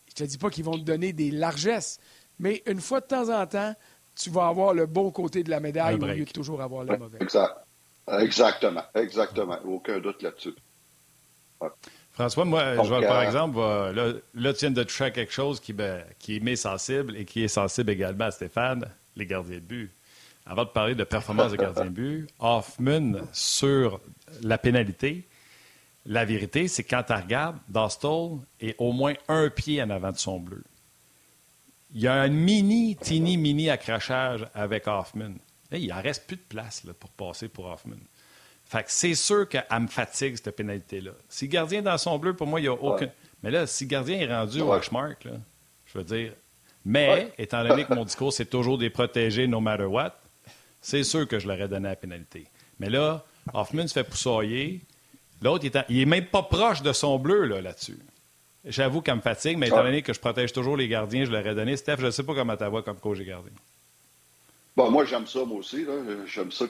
[0.08, 1.98] je ne te dis pas qu'ils vont te donner des largesses,
[2.38, 3.74] mais une fois de temps en temps,
[4.14, 6.96] tu vas avoir le bon côté de la médaille au lieu de toujours avoir le
[6.96, 7.18] mauvais.
[7.20, 7.54] Exact.
[8.08, 8.82] Exactement.
[8.94, 9.58] Exactement.
[9.64, 10.54] Aucun doute là-dessus.
[12.14, 15.10] François, moi, Donc, je vais, par euh, exemple, là, là, tu viens de toucher à
[15.10, 18.84] quelque chose qui, ben, qui m'est sensible et qui est sensible également à Stéphane,
[19.16, 19.92] les gardiens de but.
[20.46, 24.00] Avant de parler de performance de gardien de but, Hoffman sur
[24.42, 25.26] la pénalité,
[26.06, 30.12] la vérité, c'est que quand tu regardes, Dostal est au moins un pied en avant
[30.12, 30.62] de son bleu.
[31.94, 35.34] Il y a un mini, teeny, mini accrochage avec Hoffman.
[35.70, 37.96] Là, il en reste plus de place là, pour passer pour Hoffman.
[38.76, 41.12] Fait que c'est sûr qu'elle me fatigue, cette pénalité-là.
[41.28, 43.06] Si le gardien est dans son bleu, pour moi, il n'y a aucun.
[43.06, 43.12] Ouais.
[43.44, 44.72] Mais là, si le gardien est rendu au.
[44.72, 45.28] Hashmark,
[45.86, 46.32] je veux dire.
[46.84, 47.32] Mais, Ouais.
[47.38, 50.18] étant donné que mon discours, c'est toujours des protégés no matter what,
[50.80, 52.46] c'est sûr que je l'aurais donné la pénalité.
[52.80, 54.80] Mais là, Hoffman se fait poussailler.
[55.40, 57.98] L'autre, il est en- il est même pas proche de son bleu là, là-dessus.
[58.64, 61.54] J'avoue qu'elle me fatigue, mais étant donné que je protège toujours les gardiens, je l'aurais
[61.54, 61.76] donné.
[61.76, 63.52] Steph, je ne sais pas comment vois comme coach des gardiens.
[64.76, 65.86] Bon, moi, j'aime ça, moi aussi.
[66.26, 66.66] J'aime ça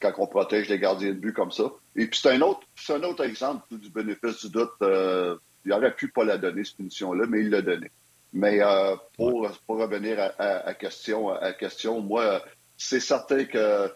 [0.00, 1.64] quand, on protège les gardiens de but comme ça.
[1.94, 4.72] Et puis, c'est un autre, c'est un autre exemple du bénéfice du doute.
[4.82, 7.90] Euh, il aurait pu pas la donner, cette punition-là, mais il l'a donné.
[8.32, 12.42] Mais euh, pour, pour revenir à, à, à question, à question, moi,
[12.78, 13.92] c'est certain que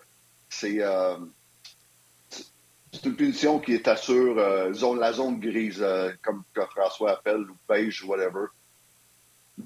[0.48, 1.16] c'est euh,
[2.92, 7.12] c'est une punition qui est assure euh, zone, la zone grise, euh, comme que François
[7.12, 8.46] appelle, ou beige, whatever.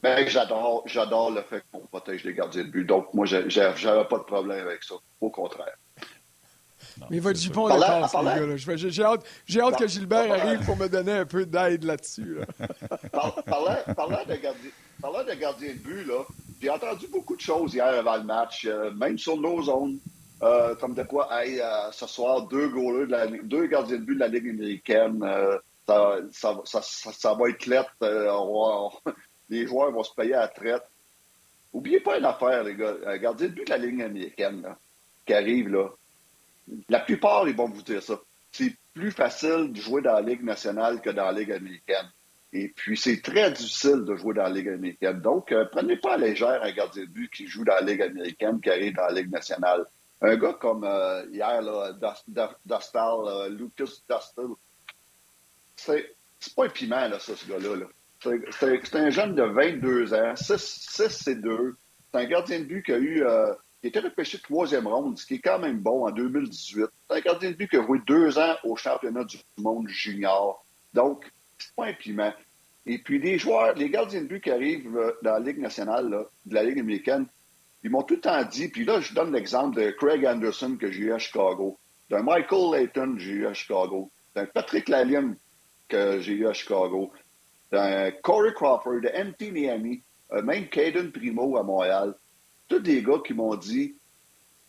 [0.02, 2.84] Mais j'adore, j'adore le fait qu'on protège les gardiens de but.
[2.84, 4.94] Donc, moi, j'ai- j'ai- j'avais pas de problème avec ça.
[5.20, 5.74] Au contraire.
[6.98, 8.46] Non, Mais votre Parlant- le passe, les parlant- gars.
[8.46, 8.56] là.
[8.56, 11.44] Je vais- J'ai j'ai hâte, j'ai hâte que Gilbert arrive pour me donner un peu
[11.46, 12.36] d'aide là-dessus.
[12.38, 12.46] là.
[13.12, 16.24] Par- parlant, de gardien, parlant de gardien de but, là,
[16.60, 19.98] j'ai entendu beaucoup de choses hier avant le match, euh, même sur nos zones.
[20.42, 24.04] euh, comme de quoi, hey, euh, ce soir, deux goalers de la, deux gardiens de
[24.04, 27.90] but de la Ligue américaine, euh, ça, ça, ça, ça- ça va être lettre.
[28.02, 29.12] euh, on va- on-
[29.50, 30.84] les joueurs vont se payer à la traite.
[31.72, 32.94] Oubliez pas une affaire, les gars.
[33.06, 34.78] Un gardien de but de la Ligue américaine, là,
[35.26, 35.88] qui arrive, là,
[36.88, 38.18] la plupart, ils vont vous dire ça.
[38.52, 42.10] C'est plus facile de jouer dans la Ligue nationale que dans la Ligue américaine.
[42.52, 45.20] Et puis, c'est très difficile de jouer dans la Ligue américaine.
[45.20, 48.02] Donc, euh, prenez pas à légère un gardien de but qui joue dans la Ligue
[48.02, 49.84] américaine, qui arrive dans la Ligue nationale.
[50.20, 54.48] Un gars comme euh, hier, là, euh, Lucas Dustal,
[55.76, 57.76] c'est pas un piment, là, ça, ce gars-là.
[57.76, 57.86] là.
[58.22, 61.76] C'est un jeune de 22 ans, 6 et 2.
[62.12, 63.24] C'est un gardien de but qui a eu...
[63.24, 66.86] euh, qui été repêché troisième ronde, ce qui est quand même bon en 2018.
[67.08, 70.64] C'est un gardien de but qui a joué deux ans au championnat du monde junior.
[70.92, 71.24] Donc,
[71.58, 72.32] c'est pas un piment.
[72.86, 76.26] Et puis, les joueurs, les gardiens de but qui arrivent euh, dans la Ligue nationale,
[76.44, 77.26] de la Ligue américaine,
[77.82, 80.90] ils m'ont tout le temps dit, puis là, je donne l'exemple de Craig Anderson que
[80.90, 81.78] j'ai eu à Chicago,
[82.10, 85.36] d'un Michael Layton que j'ai eu à Chicago, d'un Patrick Lalime
[85.88, 87.12] que j'ai eu à Chicago,
[87.70, 90.02] Corey Crawford, MT Miami,
[90.42, 92.14] même Caden Primo à Montréal.
[92.68, 93.94] Tous des gars qui m'ont dit,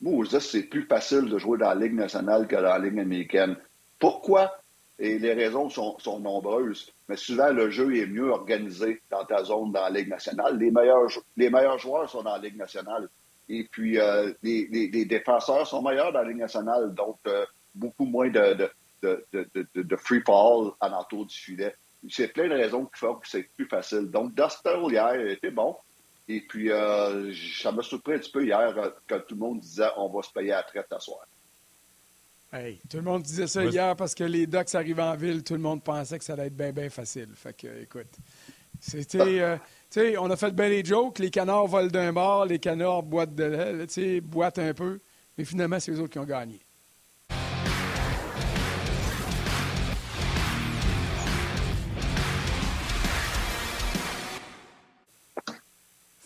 [0.02, 3.56] moi, c'est plus facile de jouer dans la Ligue nationale que dans la Ligue américaine.
[4.00, 4.52] Pourquoi?
[4.98, 6.92] Et les raisons sont, nombreuses.
[7.08, 10.58] Mais souvent, le jeu est mieux organisé dans ta zone dans la Ligue nationale.
[10.58, 13.10] Les meilleurs, joueurs sont dans la Ligue nationale.
[13.48, 16.94] Et puis, euh, les, défenseurs sont meilleurs dans la Ligue nationale.
[16.96, 18.70] Donc, euh, beaucoup moins de-
[19.02, 21.76] de free fall à l'entour du filet.
[22.10, 24.10] C'est plein de raisons qui font que c'est plus facile.
[24.10, 25.76] Donc, Dustin hier était bon.
[26.28, 29.60] Et puis, euh, ça m'a surpris un petit peu hier euh, quand tout le monde
[29.60, 31.26] disait on va se payer à la traite à soir.
[32.54, 35.44] Hey, tout le monde disait ça hier parce que les Ducks arrivaient en ville.
[35.44, 37.30] Tout le monde pensait que ça allait être bien, bien facile.
[37.36, 38.18] Fait que, écoute,
[38.80, 39.40] c'était.
[39.40, 39.58] euh,
[39.90, 41.20] tu sais, on a fait bien les jokes.
[41.20, 45.00] Les canards volent d'un bord, les canards boitent de lait, tu sais, boitent un peu.
[45.38, 46.60] Mais finalement, c'est eux autres qui ont gagné.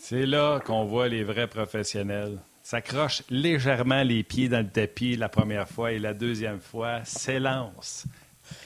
[0.08, 2.38] C'est là qu'on voit les vrais professionnels.
[2.62, 8.06] S'accroche légèrement les pieds dans le tapis la première fois et la deuxième fois s'élance.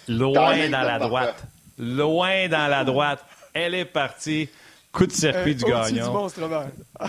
[0.06, 1.42] Loin dans la droite.
[1.78, 3.24] Loin dans la droite.
[3.54, 4.50] Elle est partie.
[4.92, 6.08] Coup de circuit du gagnant.
[6.08, 6.68] du monstre vert.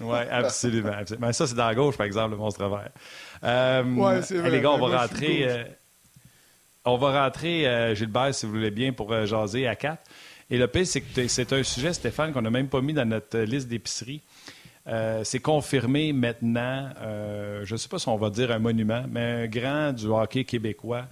[0.00, 2.90] oui, absolument, Mais ça, c'est dans la gauche, par exemple, le monstre vert.
[3.44, 4.50] Euh, oui, c'est vrai.
[4.50, 5.48] Les gars, on va rentrer.
[5.48, 5.64] Euh,
[6.86, 10.02] on va rentrer, euh, Gilbert, si vous voulez bien, pour euh, jaser à quatre.
[10.50, 13.04] Et le pire, c'est que c'est un sujet, Stéphane, qu'on n'a même pas mis dans
[13.04, 14.22] notre liste d'épicerie.
[15.24, 16.90] c'est confirmé maintenant,
[17.64, 20.44] je ne sais pas si on va dire un monument, mais un grand du hockey
[20.44, 21.06] québécois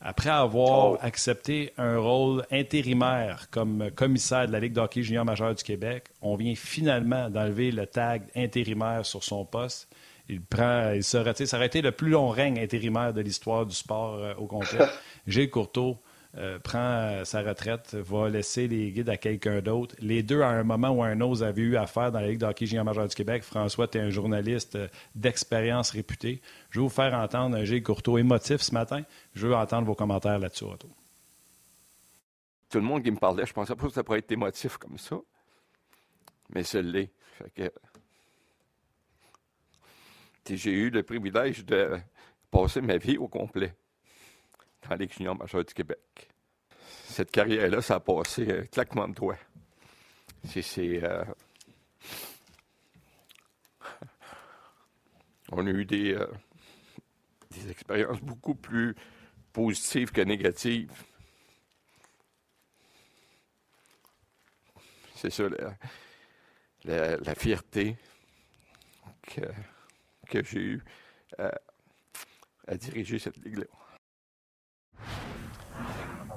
[0.00, 0.98] après avoir oh.
[1.02, 6.36] accepté un rôle intérimaire comme commissaire de la Ligue d'hockey junior majeur du Québec, on
[6.36, 9.88] vient finalement d'enlever le tag intérimaire sur son poste.
[10.30, 14.14] Il prend, il Ça aurait été le plus long règne intérimaire de l'histoire du sport
[14.14, 14.86] euh, au complet.
[15.26, 15.98] Gilles Courteau
[16.36, 19.96] euh, prend euh, sa retraite, va laisser les guides à quelqu'un d'autre.
[19.98, 22.66] Les deux, à un moment ou un autre, avaient eu affaire dans la Ligue d'hockey
[22.66, 23.42] junior majeur du Québec.
[23.42, 26.40] François, tu es un journaliste euh, d'expérience réputé.
[26.70, 29.02] Je vais vous faire entendre un Gilles Courteau émotif ce matin.
[29.34, 30.66] Je veux entendre vos commentaires là-dessus,
[32.70, 34.98] Tout le monde qui me parlait, je pensais pas que ça pourrait être émotif comme
[34.98, 35.16] ça.
[36.54, 37.10] Mais ce l'est.
[40.48, 41.98] J'ai eu le privilège de
[42.50, 43.74] passer ma vie au complet
[44.88, 46.30] dans les juniors majeurs du Québec.
[47.04, 49.38] Cette carrière-là, ça a passé euh, claquement de doigts.
[50.44, 51.02] C'est.
[51.02, 51.24] Euh,
[55.52, 56.26] on a eu des, euh,
[57.50, 58.94] des expériences beaucoup plus
[59.52, 61.04] positives que négatives.
[65.16, 65.44] C'est ça,
[66.84, 67.96] la, fierté
[69.22, 69.42] que,
[70.30, 70.82] que j'ai eue
[72.66, 73.66] à diriger cette ligue-là.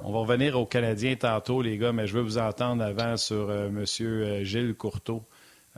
[0.06, 3.48] On va revenir aux Canadiens tantôt, les gars, mais je veux vous entendre avant sur
[3.48, 3.84] euh, M.
[4.02, 5.24] Euh, Gilles Courteau.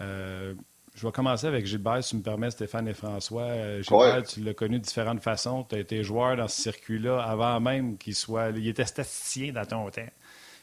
[0.01, 0.53] Euh,
[0.97, 3.81] je vais commencer avec Gilbert, si tu me permets, Stéphane et François.
[3.83, 5.63] Gilbert, tu l'as connu de différentes façons.
[5.63, 8.49] Tu as été joueur dans ce circuit-là avant même qu'il soit.
[8.49, 10.11] Il était statisticien dans ton temps.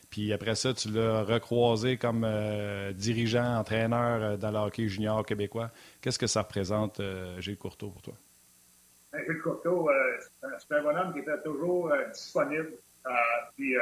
[0.09, 2.27] Puis après ça, tu l'as recroisé comme
[2.95, 5.71] dirigeant, entraîneur dans le hockey junior québécois.
[6.01, 6.99] Qu'est-ce que ça représente,
[7.39, 8.15] Gilles Courteau, pour toi?
[9.13, 9.89] Gilles Courteau,
[10.59, 12.73] c'est un bonhomme qui était toujours disponible
[13.07, 13.11] euh,
[13.55, 13.81] puis, euh,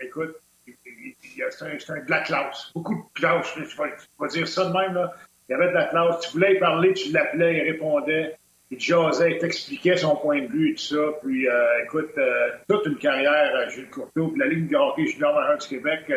[0.00, 2.70] écoute, c'est un, de la classe.
[2.74, 3.54] Beaucoup de classe.
[3.56, 4.94] Je vais, dire ça de même.
[4.94, 5.12] Là.
[5.48, 6.20] Il y avait de la classe.
[6.20, 8.36] Tu voulais y parler, tu l'appelais, il répondait.
[8.70, 11.18] Il jasait, il t'expliquait son point de vue et tout ça.
[11.22, 12.12] Puis, euh, écoute,
[12.68, 16.10] toute une carrière, Jules Courteau, puis la Ligue de hockey junior majeur du Québec,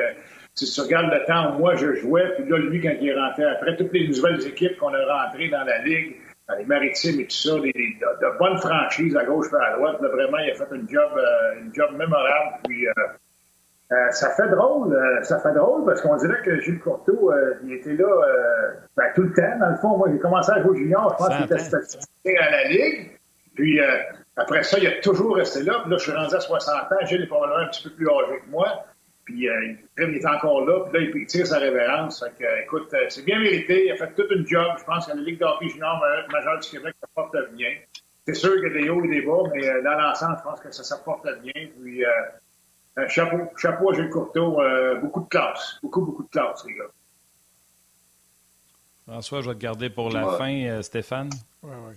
[0.53, 3.19] si tu regardes le temps où moi je jouais, puis là, lui, quand il est
[3.19, 6.15] rentré, après toutes les nouvelles équipes qu'on a rentrées dans la Ligue,
[6.47, 9.97] dans les maritimes et tout ça, des, de, bonnes franchises à gauche et à droite.
[9.99, 12.59] vraiment, il a fait un job, euh, une job mémorable.
[12.63, 12.91] Puis, euh,
[13.91, 17.31] euh, ça fait drôle, ça fait drôle parce qu'on dirait que Gilles Courteau,
[17.63, 18.07] il était là
[18.97, 19.59] ben, tout le temps.
[19.59, 22.63] Dans le fond, moi, j'ai commencé à jouer junior, je pense qu'il était à la
[22.67, 23.11] Ligue.
[23.53, 23.79] Puis
[24.37, 25.81] après ça, il a toujours resté là.
[25.83, 27.05] Puis là, je suis rendu à 60 ans.
[27.05, 28.85] Gilles est probablement un petit peu plus âgé que moi.
[29.25, 32.23] Puis euh, il est encore là, puis là, il tire sa révérence.
[32.23, 33.85] Fait que, écoute, euh, c'est bien mérité.
[33.85, 34.67] Il a fait toute une job.
[34.77, 35.99] Je pense que la Ligue d'hockey junior
[36.31, 37.69] majeure du Québec, ça porte bien.
[38.27, 40.43] C'est sûr qu'il y a des hauts et des bas, mais euh, dans l'ensemble, je
[40.43, 41.53] pense que ça, ça porte bien.
[41.81, 44.61] Puis euh, chapeau, chapeau à Gilles Courteau.
[45.01, 45.79] beaucoup de classe.
[45.81, 46.83] Beaucoup, beaucoup de classe, les gars.
[49.07, 51.29] François, je vais te garder pour la fin, Stéphane.
[51.63, 51.95] Oui, oui.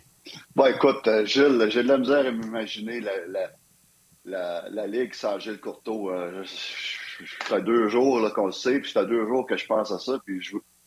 [0.54, 3.50] Bon, écoute, Gilles, j'ai de la misère à m'imaginer la, la,
[4.24, 6.10] la, la, Ligue sans Gilles Courteau
[7.26, 9.90] ça fait deux jours qu'on le sait, puis ça fait deux jours que je pense
[9.90, 10.40] à ça, puis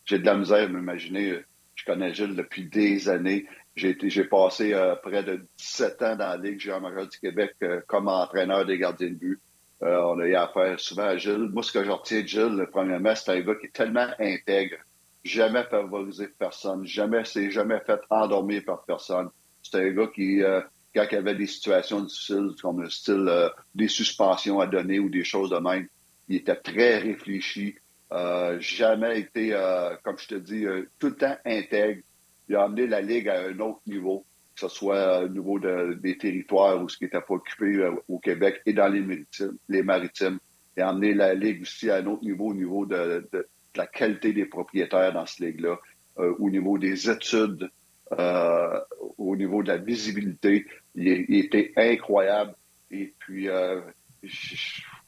[0.05, 1.43] j'ai de la misère à m'imaginer.
[1.75, 3.47] Je connais Gilles depuis des années.
[3.75, 7.81] J'ai passé euh, près de 17 ans dans la Ligue géant major du Québec euh,
[7.87, 9.39] comme entraîneur des gardiens de but.
[9.81, 11.49] Euh, on a eu affaire souvent à Gilles.
[11.51, 14.77] Moi, ce que je retiens de Gilles, premièrement, c'est un gars qui est tellement intègre,
[15.23, 19.29] jamais favorisé personne, jamais s'est jamais fait endormir par personne.
[19.63, 20.41] C'est un gars qui,
[20.93, 25.23] quand il avait des situations difficiles, comme le style des suspensions à donner ou des
[25.23, 25.87] choses de même,
[26.31, 27.75] il était très réfléchi.
[28.13, 32.01] Euh, jamais été, euh, comme je te dis, euh, tout le temps intègre.
[32.47, 34.25] Il a amené la Ligue à un autre niveau,
[34.55, 38.61] que ce soit au niveau des territoires ou ce qui n'était pas occupé au Québec
[38.65, 40.39] et dans les maritimes, les maritimes.
[40.77, 43.29] Il a amené la Ligue aussi à un autre niveau, au niveau de,
[43.75, 45.79] la qualité des propriétaires dans cette Ligue-là,
[46.17, 47.69] au niveau des études,
[48.11, 50.65] au niveau de la visibilité.
[50.95, 52.53] Il, était incroyable.
[52.89, 53.47] Et puis,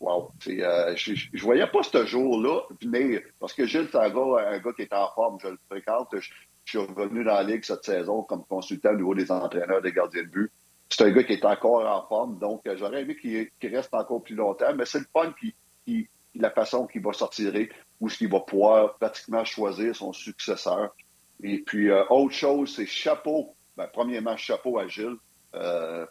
[0.04, 0.32] wow.
[0.48, 4.82] Euh, je, je voyais pas ce jour-là venir, parce que Gilles, c'est un gars, qui
[4.82, 6.10] est en forme, je le fréquente.
[6.14, 6.30] Je,
[6.66, 10.24] suis revenu dans la Ligue cette saison comme consultant au niveau des entraîneurs des gardiens
[10.24, 10.52] de but.
[10.90, 14.24] C'est un gars qui est encore en forme, donc euh, j'aurais aimé qu'il reste encore
[14.24, 15.54] plus longtemps, mais c'est le fun qui,
[15.86, 17.52] qui, la façon qu'il va sortir
[18.00, 20.96] où il va pouvoir pratiquement choisir son successeur.
[21.42, 25.18] Et puis, euh, autre chose, c'est chapeau, ben, premièrement, chapeau à Gilles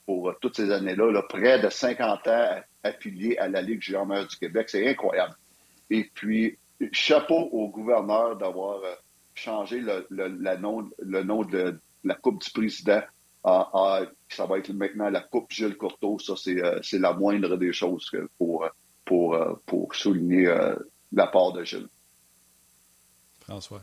[0.06, 4.36] pour toutes ces années-là, là, près de 50 ans affilié à la Ligue junior du
[4.36, 4.68] Québec.
[4.68, 5.34] C'est incroyable.
[5.90, 6.58] Et puis,
[6.92, 8.94] chapeau au gouverneur d'avoir euh,
[9.34, 13.02] changé le, le, nom, le nom de la Coupe du Président.
[13.44, 16.18] ça va être maintenant la Coupe Gilles Courteau.
[16.18, 18.68] Ça, c'est la moindre des choses pour,
[19.04, 20.52] pour, pour souligner
[21.12, 21.88] la part de Gilles.
[23.40, 23.82] François.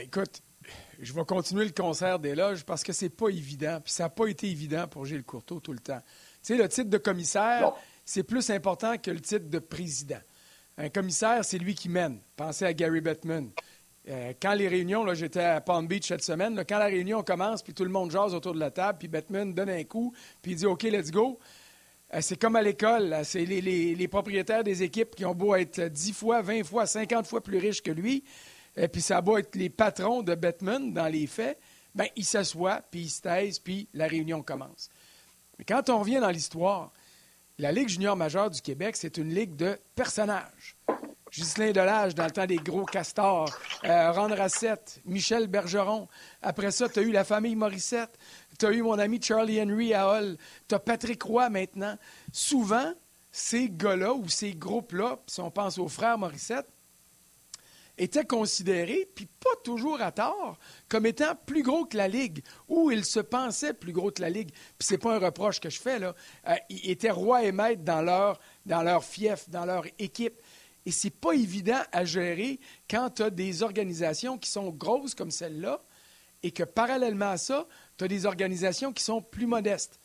[0.00, 0.42] écoute,
[1.00, 3.80] je vais continuer le concert d'éloges parce que c'est pas évident.
[3.82, 6.00] Puis ça n'a pas été évident pour Gilles Courteau tout le temps.
[6.42, 7.74] Tu sais, le titre de commissaire,
[8.06, 10.20] c'est plus important que le titre de président.
[10.78, 12.20] Un commissaire, c'est lui qui mène.
[12.36, 13.50] Pensez à Gary Bettman.
[14.08, 17.62] Euh, quand les réunions, là, j'étais à Palm Beach cette semaine, quand la réunion commence,
[17.62, 20.52] puis tout le monde jase autour de la table, puis Bettman donne un coup, puis
[20.52, 21.40] il dit OK, let's go.
[22.14, 26.12] Euh, c'est comme à l'école, c'est les, propriétaires des équipes qui ont beau être 10
[26.12, 28.22] fois, 20 fois, 50 fois plus riches que lui,
[28.76, 31.58] et puis ça va être les patrons de Batman dans les faits,
[31.92, 34.90] bien, ils s'assoient, puis ils se taisent, puis la réunion commence.
[35.58, 36.92] Mais quand on revient dans l'histoire,
[37.58, 40.76] la Ligue junior majeure du Québec, c'est une ligue de personnages.
[41.32, 43.50] Ghislain Delage dans le temps des gros castors,
[43.84, 46.08] euh, Ron Rassette, Michel Bergeron.
[46.40, 48.16] Après ça, tu as eu la famille Morissette,
[48.58, 50.36] tu as eu mon ami Charlie Henry à Hull,
[50.68, 51.96] tu as Patrick Roy maintenant.
[52.32, 52.92] Souvent,
[53.32, 56.68] ces gars-là ou ces groupes-là, si on pense aux frères Morissette,
[57.98, 62.90] était considéré, puis pas toujours à tort, comme étant plus gros que la Ligue, ou
[62.90, 64.50] il se pensait plus gros que la Ligue.
[64.50, 66.14] Puis c'est pas un reproche que je fais, là.
[66.48, 70.40] Euh, ils étaient rois et maîtres dans leur, fief, dans leur équipe.
[70.84, 75.30] Et c'est pas évident à gérer quand tu as des organisations qui sont grosses comme
[75.30, 75.82] celle-là,
[76.42, 77.66] et que parallèlement à ça,
[77.96, 80.00] tu as des organisations qui sont plus modestes.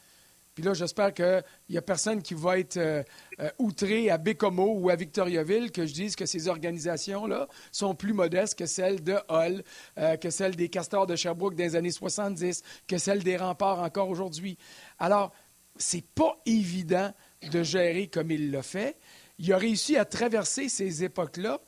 [0.54, 3.04] Puis là, j'espère qu'il n'y a personne qui va être euh,
[3.40, 8.12] euh, outré à Bécomo ou à Victoriaville que je dise que ces organisations-là sont plus
[8.12, 9.64] modestes que celles de Hull,
[9.98, 14.10] euh, que celles des Castors de Sherbrooke des années 70, que celles des Remparts encore
[14.10, 14.58] aujourd'hui.
[15.00, 15.32] Alors,
[15.78, 17.14] c'est pas évident
[17.50, 18.98] de gérer comme il l'a fait.
[19.40, 21.62] Il a réussi à traverser ces époques-là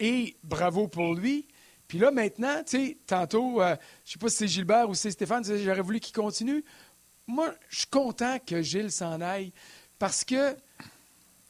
[0.00, 1.46] et bravo pour lui.
[1.86, 5.10] Puis là, maintenant, tu sais, tantôt, je ne sais pas si c'est Gilbert ou c'est
[5.10, 6.64] Stéphane, j'aurais voulu qu'il continue
[7.26, 9.52] moi, je suis content que Gilles s'en aille
[9.98, 10.56] parce que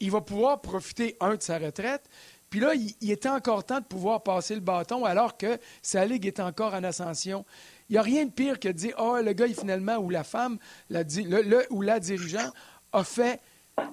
[0.00, 2.02] il va pouvoir profiter, un, de sa retraite,
[2.50, 6.26] puis là, il, était encore temps de pouvoir passer le bâton alors que sa ligue
[6.26, 7.46] est encore en ascension.
[7.88, 10.22] Il n'y a rien de pire que de dire, oh, le gars, finalement, ou la
[10.22, 10.58] femme,
[10.90, 12.50] le, ou la dirigeant
[12.92, 13.40] a fait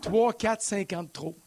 [0.01, 1.37] 3, 4, 50 trop.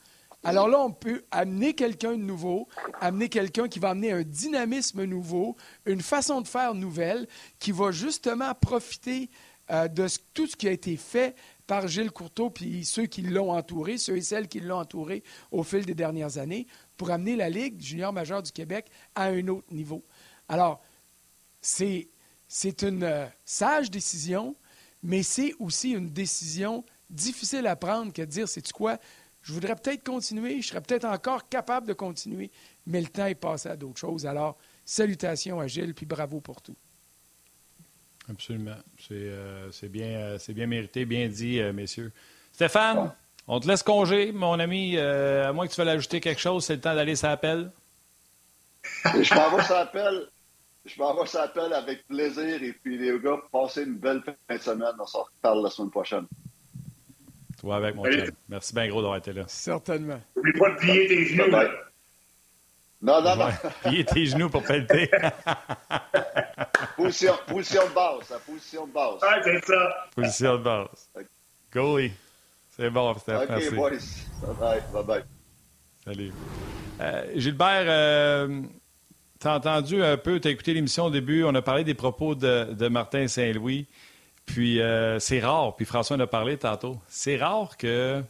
[0.45, 2.67] Alors là, on peut amener quelqu'un de nouveau,
[3.01, 7.29] amener quelqu'un qui va amener un dynamisme nouveau, une façon de faire nouvelle,
[7.59, 9.29] qui va justement profiter
[9.73, 11.35] euh, de tout ce qui a été fait
[11.67, 15.63] par Gilles Courteau puis ceux qui l'ont entouré, ceux et celles qui l'ont entouré au
[15.63, 16.67] fil des dernières années,
[16.97, 20.05] pour amener la Ligue junior majeure du Québec à un autre niveau.
[20.49, 20.83] Alors,
[21.61, 22.09] c'est,
[22.47, 24.55] c'est une euh, sage décision,
[25.03, 28.99] mais c'est aussi une décision difficile à prendre que de dire, c'est quoi,
[29.43, 32.51] je voudrais peut-être continuer, je serais peut-être encore capable de continuer,
[32.87, 34.27] mais le temps est passé à d'autres choses.
[34.27, 36.77] Alors, salutations à Gilles, puis bravo pour tout.
[38.31, 38.77] Absolument.
[39.11, 42.13] Euh, c'est bien, euh, bien mérité, bien dit, euh, messieurs.
[42.53, 43.13] Stéphane,
[43.49, 44.97] on te laisse congé, mon ami.
[44.99, 47.71] à moins que tu veuilles ajouter quelque chose, c'est le temps d'aller sur l'appel.
[49.05, 50.29] Je m'en vais sur l'appel.
[50.85, 52.63] Je m'en vais avec plaisir.
[52.63, 54.95] Et puis, les gars, passez une belle fin de semaine.
[54.99, 56.27] On se reparle la semaine prochaine.
[57.61, 58.31] Toi avec, mon chum.
[58.49, 59.45] Merci bien gros d'avoir été là.
[59.47, 60.21] Certainement.
[60.37, 61.57] N'oublie pas de plier tes genoux.
[63.03, 63.49] Non, non, non.
[63.83, 65.11] Plier tes genoux pour pelleter.
[66.97, 69.19] position, position de base, la position de base.
[69.23, 70.09] Ah, c'est ça.
[70.15, 71.11] Position de base.
[71.73, 72.13] Goalie.
[72.77, 73.43] C'est bon, Steph.
[73.43, 73.75] OK, merci.
[73.75, 73.91] boys.
[74.43, 74.83] Bye-bye.
[74.93, 75.25] Bye-bye.
[76.05, 76.33] Salut.
[77.01, 78.63] Euh, Gilbert, euh,
[79.41, 81.95] tu as entendu un peu, tu as écouté l'émission au début, on a parlé des
[81.95, 83.87] propos de, de Martin Saint-Louis.
[84.47, 88.23] Puis euh, c'est rare, puis François en a parlé tantôt, c'est rare que.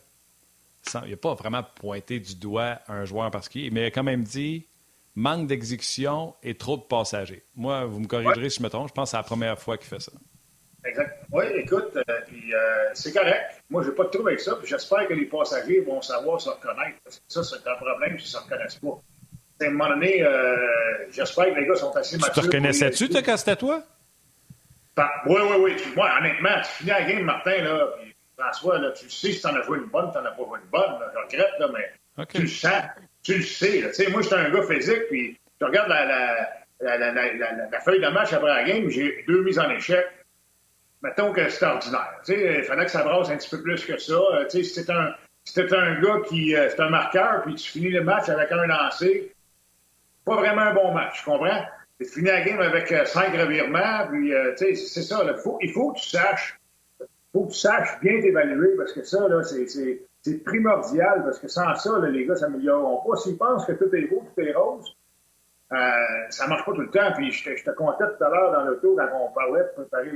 [1.04, 4.02] Il n'a pas vraiment pointé du doigt un joueur en particulier, mais il a quand
[4.02, 4.66] même dit
[5.14, 7.44] manque d'exécution et trop de passagers.
[7.54, 9.76] Moi, vous me corrigerez si je me trompe, je pense que c'est la première fois
[9.76, 10.12] qu'il fait ça.
[10.84, 11.24] Exact.
[11.30, 13.62] Oui, écoute, euh, euh, c'est correct.
[13.70, 14.58] Moi, je n'ai pas de trouble avec ça.
[14.64, 16.98] j'espère que les passagers vont savoir se reconnaître.
[17.04, 19.00] Parce que ça, c'est un problème s'ils ne se reconnaissent pas.
[19.60, 20.56] À un moment donné, euh,
[21.12, 22.34] j'espère que les gars sont assez matures.
[22.34, 23.82] Tu te reconnaissais-tu, toi, quand c'était toi?
[24.98, 25.76] oui, oui, oui.
[25.94, 29.46] Moi, honnêtement, tu finis la game, Martin, là, puis François, là, tu sais si tu
[29.46, 30.98] en as joué une bonne, tu n'en as pas joué une bonne.
[31.12, 32.82] je regrette, là, mais tu le sens
[33.22, 33.82] tu le sais.
[33.88, 36.06] Tu sais, moi, j'étais un gars physique, puis tu regardes la,
[36.80, 40.04] la, la, la, feuille de match après la game, j'ai deux mises en échec.
[41.02, 42.20] Mettons que c'est ordinaire.
[42.28, 44.14] Il fallait que ça brasse un petit peu plus que ça.
[44.14, 45.14] Euh, c'était un,
[45.72, 46.54] un gars qui.
[46.54, 49.32] Euh, c'est un marqueur, puis tu finis le match avec un lancé,
[50.24, 51.64] pas vraiment un bon match, tu comprends?
[52.00, 55.72] Tu finis la game avec euh, cinq revirements, puis, euh, c'est ça, là, faut, il
[55.72, 56.58] faut que tu saches,
[57.32, 61.74] faut que tu saches bien t'évaluer, parce que ça, là, c'est, primordial, parce que sans
[61.74, 63.16] ça, là, les gars s'amélioreront pas.
[63.16, 64.96] S'ils pensent que tout est beau, tout est rose,
[65.72, 65.76] euh,
[66.28, 67.12] ça marche pas tout le temps.
[67.16, 70.12] Puis je, je te comptais tout à l'heure dans l'auto quand on parlait pour préparer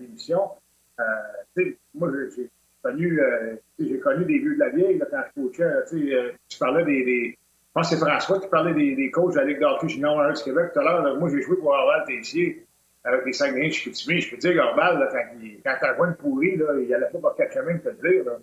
[0.00, 0.50] l'émission.
[0.98, 2.50] Euh, moi, j'ai
[2.82, 5.62] connu, euh, j'ai connu des vieux de la vieille là, quand je coachais.
[5.62, 9.34] Euh, tu parlais des, des, Je pense que c'est François qui parlait des, des coachs
[9.34, 11.18] de la Ligue d'hockey junior à Québec tout à l'heure.
[11.18, 12.65] Moi, j'ai joué pour Orval Tessier
[13.06, 16.56] avec les Saguenay je Je peux dire, Gorbal, là, quand, il, quand t'as une pourrie,
[16.56, 18.24] là, il allait pas par quatre chemins te dire.
[18.24, 18.38] Là.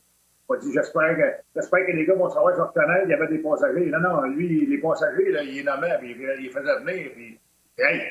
[0.73, 1.23] J'espère que,
[1.55, 3.05] j'espère que les gars vont savoir se reconnaître.
[3.05, 3.85] Il y avait des passagers.
[3.87, 7.11] Non, non, lui, les passagers, là, il les nommait, puis il les faisait venir.
[7.13, 7.39] Puis,
[7.77, 8.01] hey,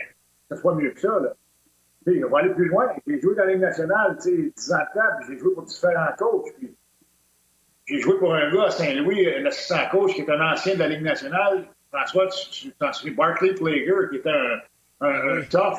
[0.50, 1.20] ça soit mieux que ça.
[1.20, 1.34] Là.
[2.07, 2.92] on va aller plus loin.
[3.07, 5.55] J'ai joué dans la Ligue nationale, tu sais, 10 ans de temps, puis j'ai joué
[5.55, 6.55] pour différents coachs.
[6.59, 6.74] Puis,
[7.86, 10.80] j'ai joué pour un gars à Saint-Louis, un assistant coach qui est un ancien de
[10.80, 11.66] la Ligue nationale.
[11.90, 14.61] François, tu t'en souviens, Barclay Plager, qui était un,
[15.03, 15.78] un, un tough,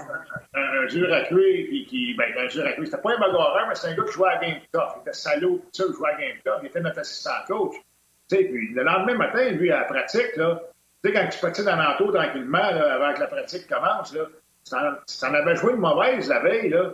[0.54, 2.72] un, un, dur à cuire, puis qui, ben, un dur à.
[2.76, 4.94] C'était pas un bagarreur, mais c'est un gars qui jouait à game tough.
[4.98, 6.60] Il était salaud, tout ça, il jouait à game tough.
[6.62, 7.76] Il était notre assistant coach.
[8.30, 10.62] Tu sais, puis le lendemain matin, lui, à la pratique, là,
[11.04, 14.26] tu sais, quand tu patines dans l'entour tranquillement, là, avant que la pratique commence, là,
[14.66, 16.92] tu t'en avais joué une mauvaise la veille, là.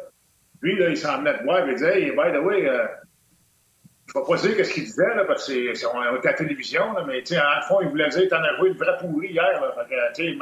[0.62, 2.86] Lui, là, il s'en venait de boire, il disait, hey, by the way, euh,
[4.08, 6.94] je ne vais pas dire ce qu'il disait, là, parce qu'on était à la télévision,
[6.94, 9.74] là, mais, en fond, il voulait dire, t'en as joué une vraie pourrie hier, là.
[9.74, 10.36] Fait que, tu sais,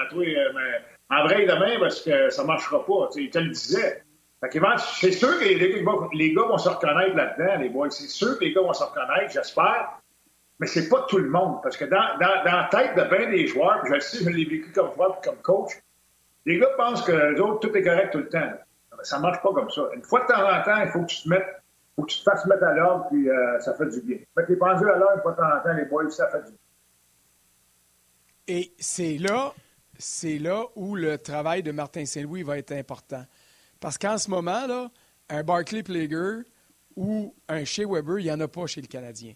[1.09, 3.09] en vrai demain parce que ça ne marchera pas.
[3.15, 4.03] Il te le disait.
[4.41, 7.89] c'est sûr que les, gars vont se reconnaître là-dedans, les boys.
[7.91, 9.99] C'est sûr que les gars vont se reconnaître, j'espère.
[10.59, 11.61] Mais c'est pas tout le monde.
[11.61, 14.29] Parce que dans, dans, dans la tête de bien des joueurs, je le sais, je
[14.29, 15.71] l'ai vécu comme joueur comme coach,
[16.45, 18.51] les gars pensent que les autres, tout est correct tout le temps.
[19.03, 19.83] Ça marche pas comme ça.
[19.93, 21.61] Une fois de temps en temps, il faut que tu te mettes,
[21.95, 24.17] faut que tu te fasses mettre à l'ordre, puis euh, ça fait du bien.
[24.35, 26.39] Que les pendules à l'ordre, une fois de temps en temps, les boys, ça fait
[26.39, 26.57] du bien.
[28.47, 29.53] Et c'est là
[29.97, 33.25] c'est là où le travail de Martin Saint-Louis va être important.
[33.79, 34.89] Parce qu'en ce moment,
[35.29, 36.41] un Barclay Plager
[36.95, 39.33] ou un Shea Weber, il n'y en a pas chez le Canadien.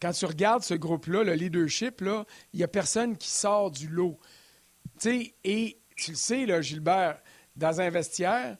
[0.00, 4.18] Quand tu regardes ce groupe-là, le leadership, il n'y a personne qui sort du lot.
[5.04, 7.20] et tu le sais, Gilbert,
[7.56, 8.56] dans un vestiaire,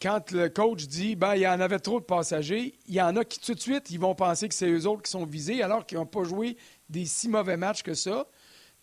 [0.00, 3.16] quand le coach dit ben, il y en avait trop de passagers, il y en
[3.16, 5.62] a qui tout de suite ils vont penser que c'est eux autres qui sont visés
[5.62, 6.56] alors qu'ils n'ont pas joué
[6.88, 8.26] des si mauvais matchs que ça.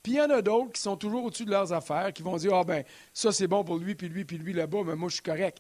[0.04, 2.38] Puis il y en a d'autres qui sont toujours au-dessus de leurs affaires, qui vont
[2.38, 2.84] dire Ah, ben,
[3.14, 5.60] ça c'est bon pour lui, puis lui, puis lui là-bas, mais moi je suis correct.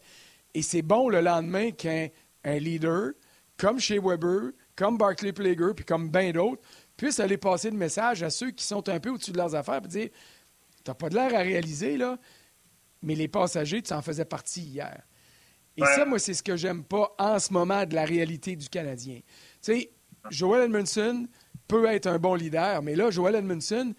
[0.53, 2.09] Et c'est bon le lendemain qu'un
[2.45, 3.11] leader,
[3.57, 6.61] comme chez Weber, comme Barclay Plager, puis comme bien d'autres,
[6.95, 9.81] puisse aller passer le message à ceux qui sont un peu au-dessus de leurs affaires,
[9.81, 10.09] puis dire
[10.83, 12.17] T'as pas de l'air à réaliser, là,
[13.01, 15.03] mais les passagers, tu en faisais partie hier.
[15.75, 18.67] Et ça, moi, c'est ce que j'aime pas en ce moment de la réalité du
[18.67, 19.17] Canadien.
[19.17, 19.23] Tu
[19.61, 19.91] sais,
[20.31, 21.27] Joel Edmondson
[21.67, 23.93] peut être un bon leader, mais là, Joel Edmondson,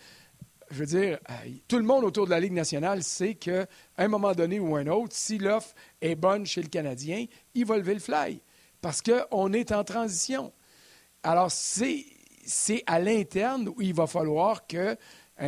[0.70, 1.34] je veux dire, euh,
[1.66, 3.66] tout le monde autour de la Ligue nationale sait qu'à
[3.96, 7.76] un moment donné ou un autre, si l'offre est bonne chez le Canadien, il va
[7.76, 8.40] lever le fly
[8.80, 10.52] parce qu'on est en transition.
[11.22, 12.04] Alors, c'est,
[12.86, 14.96] à l'interne où il va falloir qu'un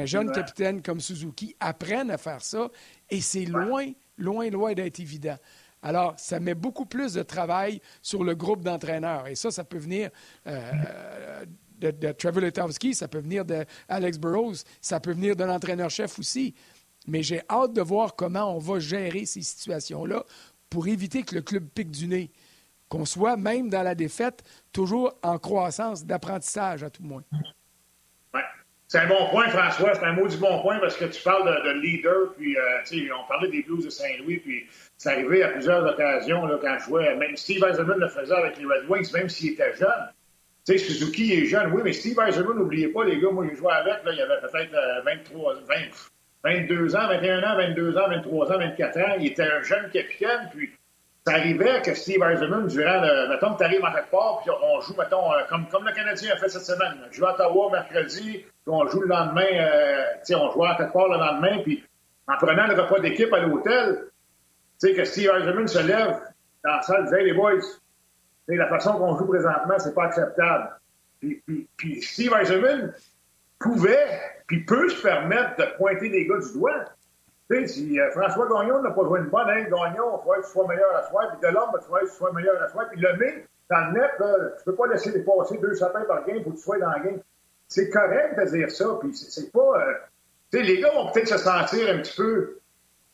[0.05, 2.68] jeune capitaine comme Suzuki apprenne à faire ça
[3.09, 5.37] et c'est loin, loin, loin d'être évident.
[5.83, 9.29] Alors, ça met beaucoup plus de travail sur le groupe d'entraîneurs.
[9.29, 10.11] Et ça, ça peut venir
[10.47, 11.45] euh,
[11.81, 16.55] de, Trevor Letowski, ça peut venir d'Alex Burrows, ça peut venir de l'entraîneur-chef aussi.
[17.07, 20.24] Mais j'ai hâte de voir comment on va gérer ces situations-là
[20.68, 22.31] pour éviter que le club pique du nez.
[22.89, 27.22] Qu'on soit, même dans la défaite, toujours en croissance d'apprentissage, à tout le moins.
[28.91, 29.95] C'est un bon point, François.
[29.95, 32.35] C'est un mot du bon point parce que tu parles de, leader.
[32.37, 34.39] Puis, euh, on parlait des Blues de Saint-Louis.
[34.39, 34.66] Puis,
[34.97, 37.14] c'est arrivé à plusieurs occasions là, quand je jouais.
[37.14, 40.11] Même Steve Eisenman le faisait avec les Red Wings, même s'il était jeune.
[40.67, 43.57] Tu sais, Suzuki est jeune, oui, mais Steve Eiserman, n'oubliez pas, les gars, moi, j'ai
[43.57, 45.75] joué avec, là, il avait peut-être 23, 20,
[46.45, 49.15] 22 ans, 21 ans, 22 ans, 23 ans, 24 ans.
[49.19, 50.71] Il était un jeune capitaine, puis
[51.27, 53.29] ça arrivait que Steve Eiserman, durant le.
[53.29, 56.33] Mettons que tu arrives en quelque part, puis on joue, mettons, euh, comme, le Canadien
[56.33, 56.99] a fait cette semaine.
[57.11, 60.65] Je joue à Ottawa mercredi, puis on joue le lendemain, euh, tu sais, on joue
[60.65, 61.85] à quelque part le lendemain, puis
[62.27, 64.07] en prenant le repas d'équipe à l'hôtel,
[64.81, 66.21] tu sais, que Steve Eiserman se lève
[66.65, 67.61] dans la salle, disait, hey, les boys,
[68.49, 70.70] la façon qu'on joue présentement, c'est pas acceptable.
[71.20, 72.93] Puis, puis, Steve Eiserman
[73.59, 76.84] pouvait, puis peut se permettre de pointer des gars du doigt.
[77.51, 80.41] Tu sais, si euh, François Gagnon n'a pas joué une bonne, hein, Gagnon, il faudrait
[80.41, 82.68] que tu sois meilleur à soi, puis Delorme, il faudrait que tu sois meilleur à
[82.68, 85.74] soi, puis le met dans le net, là, tu peux pas laisser les passer deux
[85.74, 87.20] sapins par game, faut que tu sois dans le game.
[87.68, 89.61] C'est correct de dire ça, puis c'est pas...
[89.61, 89.95] Euh,
[90.51, 92.59] tu sais, les gars vont peut-être se sentir un petit peu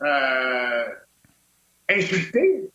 [0.03, 0.85] euh,
[1.91, 2.71] insultés,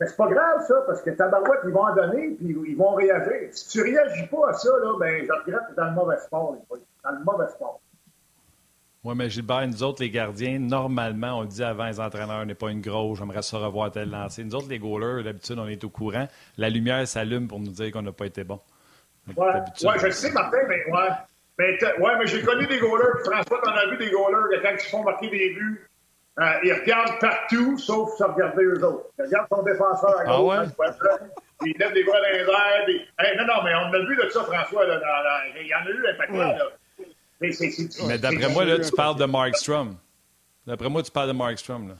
[0.00, 2.94] mais c'est pas grave, ça, parce que Tabarouette, ils vont en donner, puis ils vont
[2.94, 3.48] réagir.
[3.52, 7.10] Si tu réagis pas à ça, là, ben, je regrette dans le mauvais sport, Dans
[7.10, 7.80] le mauvais sport.
[9.04, 12.54] Oui, mais Gilbert, nous autres, les gardiens, normalement, on le dit avant les entraîneurs, n'est
[12.54, 14.42] pas une grosse, j'aimerais ça revoir tel lancer.
[14.42, 16.26] Nous autres, les goalers, d'habitude, on est au courant.
[16.56, 18.60] La lumière s'allume pour nous dire qu'on n'a pas été bon.
[19.28, 21.08] Oui, ouais, je le sais, Martin, mais ouais.
[21.58, 23.20] Mais, ouais, mais j'ai connu des goalers.
[23.24, 25.88] François, t'en as vu des goalers que quand ils font marquer des buts,
[26.40, 29.06] euh, ils regardent partout, sauf se regarder eux autres.
[29.18, 30.66] Ils regardent son défenseur à gauche, ah ouais?
[31.60, 32.84] puis ils lèvent des bras dans les airs.
[32.86, 33.00] Puis...
[33.18, 34.84] Hey, non, non, mais on a vu de ça, François.
[34.84, 35.60] Là, dans.
[35.60, 36.32] Il y en a eu un paquet.
[36.32, 36.58] Ouais.
[36.58, 36.64] Là.
[37.40, 37.50] Mais,
[38.06, 39.96] mais d'après moi, là, tu parles de Mark Strom.
[40.66, 41.88] D'après moi, tu parles de Mark Strom.
[41.88, 41.94] Là.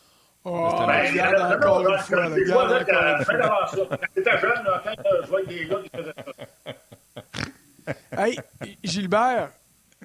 [0.47, 2.31] Oh, ben, il y a encore une fois.
[2.31, 3.77] Des fois, là, fin d'avant ça.
[3.89, 6.13] Quand t'étais jeune, là, quand je voyais des gars qui faisaient
[7.87, 8.25] ça.
[8.25, 8.39] Hey,
[8.83, 9.51] Gilbert,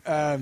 [0.08, 0.38] euh,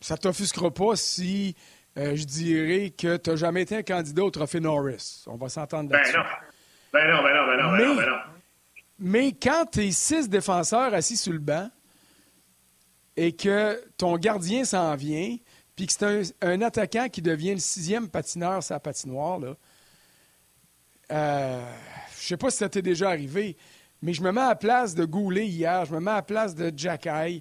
[0.00, 4.30] ça t'offusquera pas si euh, je dirais que tu n'as jamais été un candidat au
[4.30, 5.24] trophée Norris.
[5.26, 6.12] On va s'entendre là-dessus.
[6.12, 6.28] Ben non.
[6.92, 8.16] Ben non, ben non, ben non, ben non, ben non.
[8.98, 11.70] Mais quand tu es six défenseurs assis sur le banc
[13.16, 15.36] et que ton gardien s'en vient,
[15.74, 19.54] puis que c'est un, un, attaquant qui devient le sixième patineur la patinoire, là,
[21.12, 21.62] euh,
[22.18, 23.56] je sais pas si ça t'est déjà arrivé,
[24.02, 26.22] mais je me mets à la place de Goulet hier, je me mets à la
[26.22, 27.38] place de Jack euh,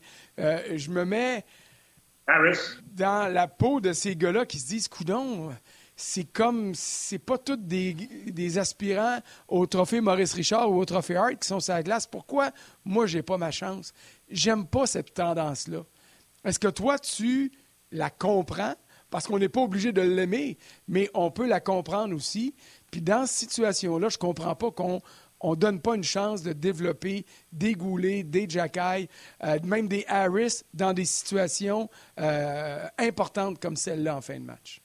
[0.76, 1.46] je me mets
[2.94, 5.52] Dans la peau de ces gars-là qui se disent, coudon,
[5.96, 11.16] c'est comme, c'est pas tous des, des, aspirants au trophée Maurice Richard ou au trophée
[11.16, 12.08] Hart qui sont sur la glace.
[12.08, 12.52] Pourquoi?
[12.84, 13.94] Moi, j'ai pas ma chance?
[14.30, 15.84] J'aime pas cette tendance-là.
[16.44, 17.52] Est-ce que toi, tu
[17.92, 18.76] la comprends?
[19.10, 20.58] Parce qu'on n'est pas obligé de l'aimer,
[20.88, 22.54] mais on peut la comprendre aussi.
[22.92, 25.02] Puis dans cette situation-là, je comprends pas qu'on
[25.46, 29.08] on ne donne pas une chance de développer des Goulet, des Jacky,
[29.44, 31.88] euh, même des Harris dans des situations
[32.20, 34.82] euh, importantes comme celle-là en fin de match.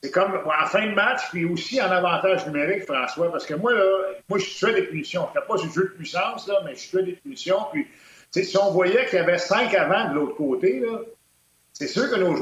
[0.00, 3.72] C'est comme en fin de match, puis aussi en avantage numérique, François, parce que moi,
[3.72, 3.84] là,
[4.28, 5.26] moi, je suis des punitions.
[5.32, 7.58] Je ne fais pas ce jeu de puissance, là, mais je suis des punitions.
[7.72, 7.88] Puis,
[8.30, 11.00] si on voyait qu'il y avait cinq avant de l'autre côté, là,
[11.74, 12.36] c'est sûr que nos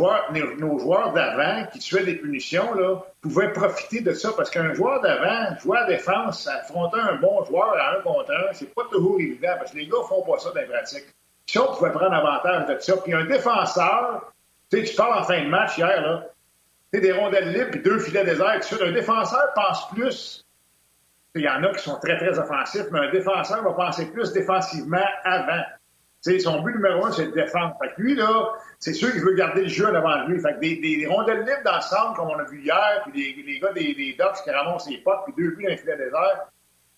[0.79, 5.59] joueurs, d'avant qui tuaient des punitions là, pouvaient profiter de ça parce qu'un joueur d'avant,
[5.59, 9.55] jouer à défense, affronter un bon joueur à un contre un, c'est pas toujours évident
[9.57, 11.07] parce que les gars font pas ça dans les pratiques.
[11.47, 14.33] Si on pouvait prendre avantage de ça, puis un défenseur,
[14.71, 16.27] tu sais, tu parles en fin de match hier, là,
[16.93, 18.85] tu des rondelles libres puis deux filets déserts, tout ça.
[18.85, 20.45] Un défenseur pense plus.
[21.35, 24.31] Il y en a qui sont très, très offensifs, mais un défenseur va penser plus
[24.33, 25.63] défensivement avant.
[26.23, 27.77] Sais, son but numéro un, c'est de défendre.
[27.83, 30.41] Fait que lui, là, c'est sûr qu'il veut garder le jeu devant lui.
[30.41, 33.45] Fait que des, des, rondelles libres dans le centre, comme on a vu hier, puis
[33.47, 36.49] les gars des, des qui ramassent les potes, puis deux buts dans les filets désert,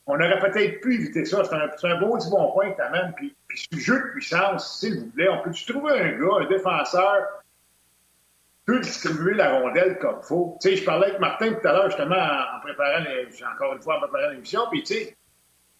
[0.07, 1.43] on aurait peut-être pu éviter ça.
[1.45, 3.13] C'est un, beau petit bon point que t'amènes.
[3.17, 6.47] Puis, puis ce jeu de puissance, s'il vous plaît, on peut-tu trouver un gars, un
[6.47, 7.43] défenseur,
[8.67, 10.59] peut distribuer la rondelle comme il faut?
[10.61, 13.97] Tu je parlais avec Martin tout à l'heure, justement, en, préparant, les, encore une fois,
[13.97, 15.17] en préparant l'émission, puis tu sais,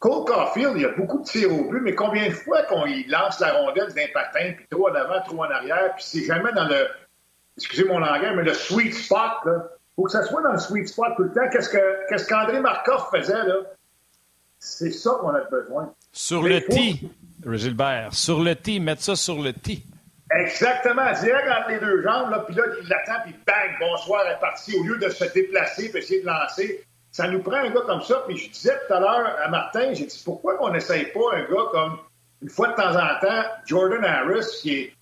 [0.05, 2.85] Cole Caulfield, il y a beaucoup de tirs au but, mais combien de fois qu'on
[3.09, 6.53] lance la rondelle d'un patin, puis trop en avant, trop en arrière, puis c'est jamais
[6.53, 6.87] dans le,
[7.57, 9.71] excusez mon langage, mais le sweet spot, là.
[9.97, 11.49] Faut que ça soit dans le sweet spot tout le temps.
[11.51, 11.79] Qu'est-ce que,
[12.11, 13.55] qu'est-ce qu'André Markov faisait, là?
[14.59, 15.91] C'est ça qu'on a besoin.
[16.13, 16.73] Sur mais le faut...
[16.73, 17.11] tee,
[17.53, 18.13] Gilbert.
[18.13, 19.87] Sur le tee, mettre ça sur le tee.
[20.31, 21.11] Exactement.
[21.15, 24.41] Direct entre les deux jambes, là, puis là, il l'attend, puis bang, bonsoir, elle est
[24.41, 24.77] partie.
[24.77, 26.85] Au lieu de se déplacer, puis essayer de lancer,
[27.15, 28.25] ça nous prend un gars comme ça.
[28.27, 31.43] Puis je disais tout à l'heure à Martin, j'ai dit pourquoi on n'essaye pas un
[31.43, 31.99] gars comme,
[32.43, 34.93] une fois de temps en temps, Jordan Harris, qui est,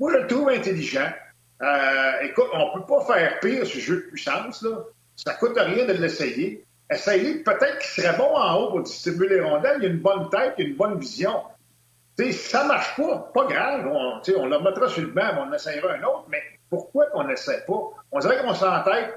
[0.00, 1.10] moi je le trouve intelligent.
[1.60, 4.78] Euh, écoute, on peut pas faire pire ce jeu de puissance, là.
[5.14, 6.64] Ça coûte rien de l'essayer.
[6.90, 9.76] Essayer, peut-être qu'il serait bon en haut pour distribuer les rondelles.
[9.80, 11.42] Il a une bonne tête, il a une bonne vision.
[12.18, 13.86] sais, si ça marche pas, pas grave.
[13.92, 17.62] On, on le mettra sur le banc, on essaiera un autre, mais pourquoi qu'on n'essaie
[17.66, 17.90] pas?
[18.10, 19.12] On dirait qu'on s'entête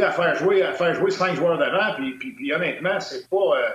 [0.00, 3.36] à faire jouer, à faire jouer cinq joueurs d'avant, puis, puis, puis honnêtement, c'est pas.
[3.36, 3.70] Euh,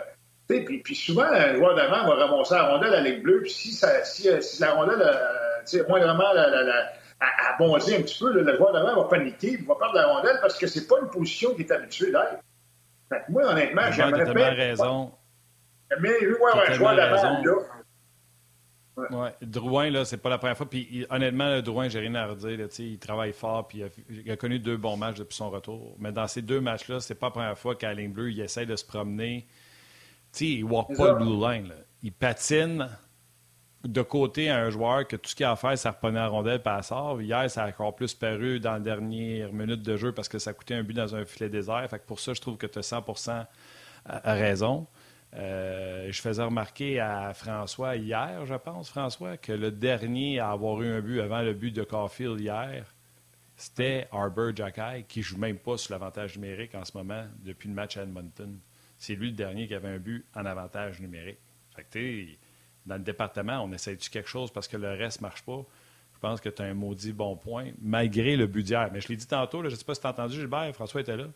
[0.47, 3.51] puis, puis souvent, un joueur d'avant va ramasser la rondelle à la Ligue bleue, puis
[3.51, 8.01] si, ça, si, euh, si la rondelle, euh, moindrement, la, la, la, à bondir un
[8.01, 10.87] petit peu, le joueur d'avant va paniquer, il va perdre la rondelle parce que c'est
[10.87, 12.41] pas une position qu'il est habitué d'être.
[13.09, 14.49] Fait que moi, honnêtement, j'aimerais bien.
[14.51, 15.11] raison.
[15.99, 17.53] Mais oui, ouais, un joueur d'avant, là.
[18.97, 19.33] Ouais.
[19.41, 20.69] Drouin, là, c'est pas la première fois.
[20.69, 22.57] Puis honnêtement, Drouin, j'ai rien à redire.
[22.57, 25.95] Là, il travaille fort, puis il a, connu deux bons matchs depuis son retour.
[25.99, 28.65] Mais dans ces deux matchs-là, c'est pas la première fois qu'à ligne bleue, il essaie
[28.65, 29.47] de se promener.
[30.41, 31.67] il ne walk pas le blue line.
[31.67, 31.75] Là.
[32.01, 32.89] Il patine
[33.83, 36.27] de côté à un joueur que tout ce qu'il a à faire, c'est reprendre la
[36.27, 37.21] rondelle et sort.
[37.21, 40.53] Hier, ça a encore plus paru dans la dernière minute de jeu parce que ça
[40.53, 41.87] coûtait un but dans un filet désert.
[41.89, 43.03] Fait que pour ça, je trouve que tu as 100
[44.23, 44.87] raison.
[45.37, 50.81] Euh, je faisais remarquer à François hier, je pense, François, que le dernier à avoir
[50.81, 52.85] eu un but avant le but de Caulfield hier,
[53.55, 57.75] c'était Arbor Jacky, qui joue même pas sur l'avantage numérique en ce moment depuis le
[57.75, 58.59] match à Edmonton.
[58.97, 61.39] C'est lui le dernier qui avait un but en avantage numérique.
[62.85, 65.63] Dans le département, on essaie de quelque chose parce que le reste ne marche pas?
[66.15, 68.89] Je pense que tu as un maudit bon point, malgré le but d'hier.
[68.91, 71.01] Mais je l'ai dit tantôt, je ne sais pas si tu as entendu, Gilbert, François
[71.01, 71.27] était là.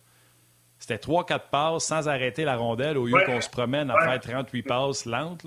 [0.82, 4.64] C'était 3-4 passes sans arrêter la rondelle au lieu qu'on se promène à faire 38
[4.64, 5.46] passes lentes.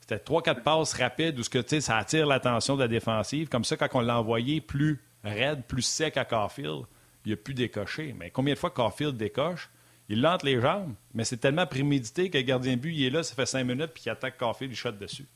[0.00, 3.48] C'était 3-4 passes rapides où ce que, ça attire l'attention de la défensive.
[3.48, 6.86] Comme ça, quand on l'a envoyé plus raide, plus sec à Caulfield,
[7.24, 8.16] il a pu décocher.
[8.18, 9.70] Mais combien de fois Caulfield décoche?
[10.08, 13.10] Il lente les jambes, mais c'est tellement prémédité que le gardien de but, il est
[13.10, 15.26] là, ça fait 5 minutes, puis il attaque Caulfield, il shot dessus.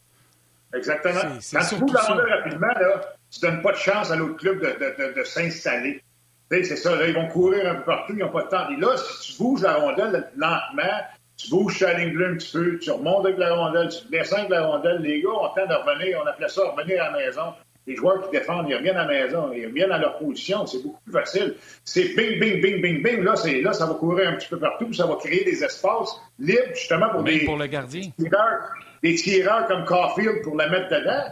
[0.75, 1.21] Exactement.
[1.53, 4.61] Quand tu bouges la rondelle rapidement, là, tu donnes pas de chance à l'autre club
[4.61, 6.03] de, de, de, s'installer.
[6.51, 8.69] C'est ça, là, ils vont courir un peu partout, ils n'ont pas de temps.
[8.71, 10.99] Et là, si tu bouges la rondelle lentement,
[11.37, 14.39] tu bouges la ligne bleue un petit peu, tu remontes avec la rondelle, tu descends
[14.39, 17.11] avec la rondelle, les gars ont le temps de revenir, on appelait ça revenir à
[17.11, 17.53] la maison.
[17.87, 20.83] Les joueurs qui défendent, ils reviennent à la maison, ils reviennent à leur position, c'est
[20.83, 21.55] beaucoup plus facile.
[21.85, 24.93] C'est bing, bing, bing, bing, bing, là, là, ça va courir un petit peu partout,
[24.93, 27.45] ça va créer des espaces libres, justement, pour des...
[27.45, 28.03] pour le gardien.
[28.19, 28.73] Tireurs,
[29.03, 31.25] des tireurs comme Caulfield pour la mettre dedans.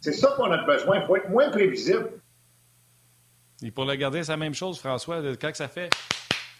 [0.00, 1.00] C'est ça qu'on a besoin.
[1.00, 2.08] Il faut être moins prévisible.
[3.62, 5.20] Et pour le gardien, c'est la même chose, François.
[5.36, 5.90] Quand ça fait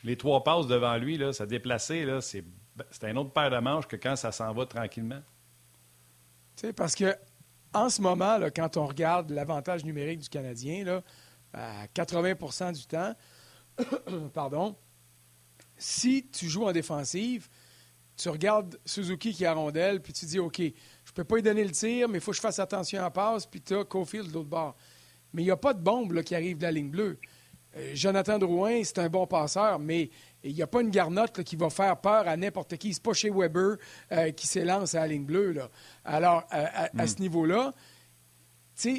[0.05, 2.45] les trois passes devant lui, là, ça déplacé, là, c'est,
[2.91, 5.21] c'est un autre paire de manches que quand ça s'en va tranquillement.
[6.57, 7.15] Tu sais, parce que
[7.73, 11.03] en ce moment, là, quand on regarde l'avantage numérique du Canadien, là,
[11.53, 13.15] à 80% du temps,
[14.35, 14.77] pardon,
[15.77, 17.49] si tu joues en défensive,
[18.17, 21.65] tu regardes Suzuki qui a rondelle, puis tu dis, OK, je peux pas lui donner
[21.65, 24.29] le tir, mais il faut que je fasse attention à passe, puis tu as Cofield
[24.29, 24.77] de l'autre bord.
[25.33, 27.19] Mais il n'y a pas de bombe qui arrive de la ligne bleue.
[27.77, 30.11] Euh, Jonathan Drouin, c'est un bon passeur, mais
[30.43, 32.95] il n'y a pas une garnotte qui va faire peur à n'importe qui.
[32.95, 33.77] C'est pas chez Weber
[34.13, 35.53] euh, qui s'élance à la ligne bleue.
[35.53, 35.71] Là.
[36.05, 37.07] Alors, à, hmm.
[37.07, 37.75] ce niveau-là,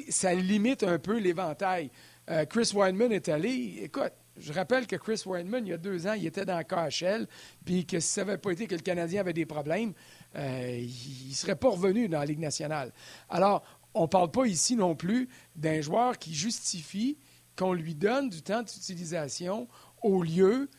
[0.10, 1.90] ça limite un peu l'éventail.
[2.30, 3.80] Euh, Chris Weinman est allé.
[3.84, 6.64] Écoute, je rappelle que Chris Weinman, il y a deux ans, il était dans le
[6.64, 7.28] KHL,
[7.66, 9.94] puis que si ça n'avait pas été que le Canadien avait des problèmes,
[10.36, 12.94] il ne serait pas revenu dans la Ligue nationale.
[13.28, 13.64] Alors,
[13.94, 17.18] on ne parle pas ici non plus d'un joueur qui justifie
[17.58, 19.68] qu'on lui donne du temps d'utilisation
[20.02, 20.70] au lieu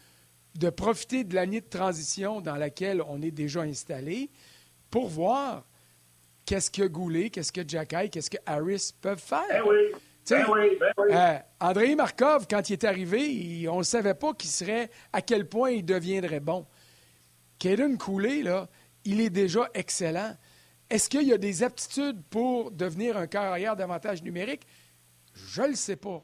[0.56, 4.30] de profiter de l'année de transition dans laquelle on est déjà installé
[4.90, 5.64] pour voir
[6.44, 9.46] qu'est-ce que Goulet, qu'est-ce que Jacky, qu'est-ce que Harris peuvent faire.
[9.48, 9.76] Ben oui.
[10.30, 11.08] Ben oui, ben oui.
[11.10, 15.48] Euh, André Markov, quand il est arrivé, on ne savait pas qu'il serait, à quel
[15.48, 16.64] point il deviendrait bon.
[17.58, 18.68] Kaden Goulet, là,
[19.04, 20.36] il est déjà excellent.
[20.92, 24.66] Est-ce qu'il y a des aptitudes pour devenir un carrière davantage numérique?
[25.32, 26.22] Je ne le sais pas.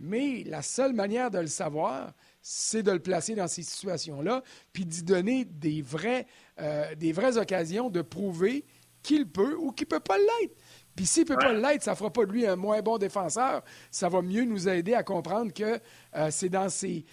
[0.00, 4.86] Mais la seule manière de le savoir, c'est de le placer dans ces situations-là, puis
[4.86, 6.26] d'y donner des, vrais,
[6.58, 8.64] euh, des vraies occasions de prouver
[9.02, 10.56] qu'il peut ou qu'il ne peut pas l'être.
[10.96, 12.96] Puis s'il ne peut pas l'être, ça ne fera pas de lui un moins bon
[12.96, 13.62] défenseur.
[13.90, 15.78] Ça va mieux nous aider à comprendre que
[16.16, 17.04] euh, c'est dans ces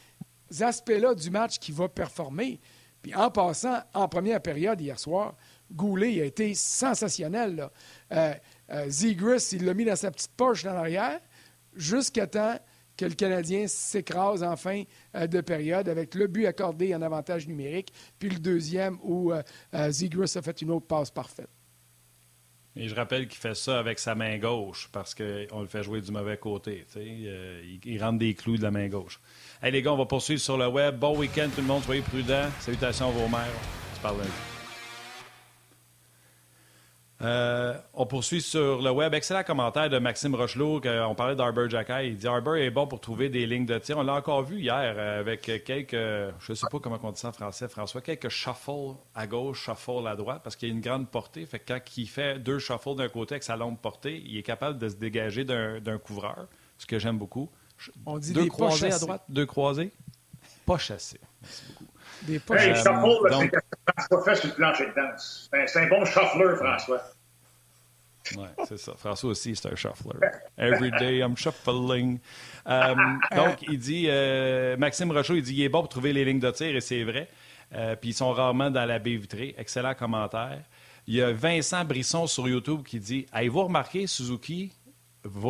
[0.61, 2.61] aspects-là du match qu'il va performer.
[3.01, 5.35] Puis en passant, en première période hier soir,
[5.71, 7.69] Goulet a été sensationnel.
[8.11, 8.33] Euh,
[8.71, 11.19] euh, Zegris, il l'a mis dans sa petite poche dans l'arrière
[11.75, 12.57] jusqu'à temps
[12.97, 14.83] que le Canadien s'écrase en fin
[15.15, 19.31] euh, de période avec le but accordé en avantage numérique, puis le deuxième où
[19.89, 21.49] Zegris a fait une autre passe parfaite.
[22.75, 26.01] Et je rappelle qu'il fait ça avec sa main gauche parce qu'on le fait jouer
[26.01, 26.85] du mauvais côté.
[26.95, 29.19] il, rentre des clous de la main gauche.
[29.61, 30.97] Hey les gars, on va poursuivre sur le web.
[30.97, 32.49] Bon week-end tout le monde, soyez prudents.
[32.59, 33.47] Salutations à vos mères.
[34.03, 34.58] Lundi.
[37.21, 39.13] Euh, on poursuit sur le web.
[39.13, 40.81] Excellent commentaire de Maxime Rochelot.
[40.85, 42.07] On parlait d'Arbor Jacky.
[42.07, 43.97] Il dit Arbor est bon pour trouver des lignes de tir.
[43.97, 47.19] On l'a encore vu hier euh, avec quelques, je ne sais pas comment on dit
[47.19, 50.75] ça en français, François, quelques shuffles à gauche, shuffle à droite, parce qu'il y a
[50.75, 51.45] une grande portée.
[51.45, 54.43] Fait que quand il fait deux shuffles d'un côté avec sa longue portée, il est
[54.43, 56.47] capable de se dégager d'un couvreur,
[56.77, 57.49] ce que j'aime beaucoup.
[58.05, 59.91] On dit deux croisés à droite, deux croisés.
[60.65, 61.19] Pas chassés.
[61.41, 61.98] Merci beaucoup.
[62.23, 63.51] Des hey, shuffle, euh, donc...
[63.51, 65.49] c'est François fait sur le plancher de danse.
[65.67, 67.01] C'est un bon shuffler, François.
[68.37, 68.93] Oui, c'est ça.
[68.97, 70.19] François aussi, c'est un shuffler.
[70.57, 72.19] Every day, I'm shuffling.
[72.67, 72.95] Euh,
[73.35, 76.39] donc, il dit, euh, Maxime Rochaud, il dit, il est bon pour trouver les lignes
[76.39, 77.29] de tir, et c'est vrai.
[78.01, 79.55] puis ils sont rarement dans la baie vitrée.
[79.57, 80.59] Excellent commentaire.
[81.07, 84.71] Il y a Vincent Brisson sur YouTube qui dit Avez-vous remarqué, Suzuki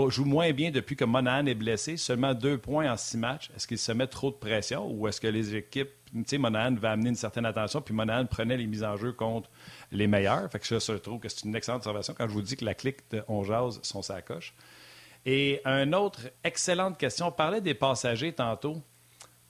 [0.10, 3.52] joue moins bien depuis que Monahan est blessé, seulement deux points en six matchs.
[3.56, 6.74] Est-ce qu'il se met trop de pression ou est-ce que les équipes, tu sais, Monahan
[6.76, 9.50] va amener une certaine attention, puis Monahan prenait les mises en jeu contre
[9.92, 10.50] les meilleurs.
[10.52, 12.66] Fait que ça, je trouve que c'est une excellente observation quand je vous dis que
[12.66, 14.54] la clique de On Jazz sont sa coche.
[15.26, 18.82] Et une autre excellente question, on parlait des passagers tantôt.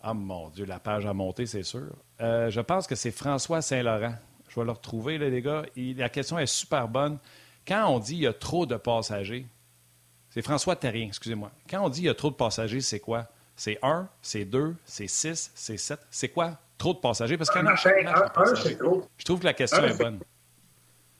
[0.01, 1.95] Ah mon Dieu, la page a monté, c'est sûr.
[2.21, 4.15] Euh, je pense que c'est François Saint-Laurent.
[4.47, 5.63] Je vais le retrouver, là, les gars.
[5.75, 7.19] la question est super bonne.
[7.67, 9.45] Quand on dit qu'il y a trop de passagers,
[10.29, 11.51] c'est François Terrien, excusez-moi.
[11.69, 13.27] Quand on dit qu'il y a trop de passagers, c'est quoi?
[13.55, 15.99] C'est un, c'est deux, c'est six, c'est sept.
[16.11, 16.57] C'est quoi?
[16.77, 17.37] Trop de passagers?
[17.37, 19.05] Parce qu'il y en a chaque match un, c'est trop.
[19.17, 20.19] Je trouve que la question est, bonne.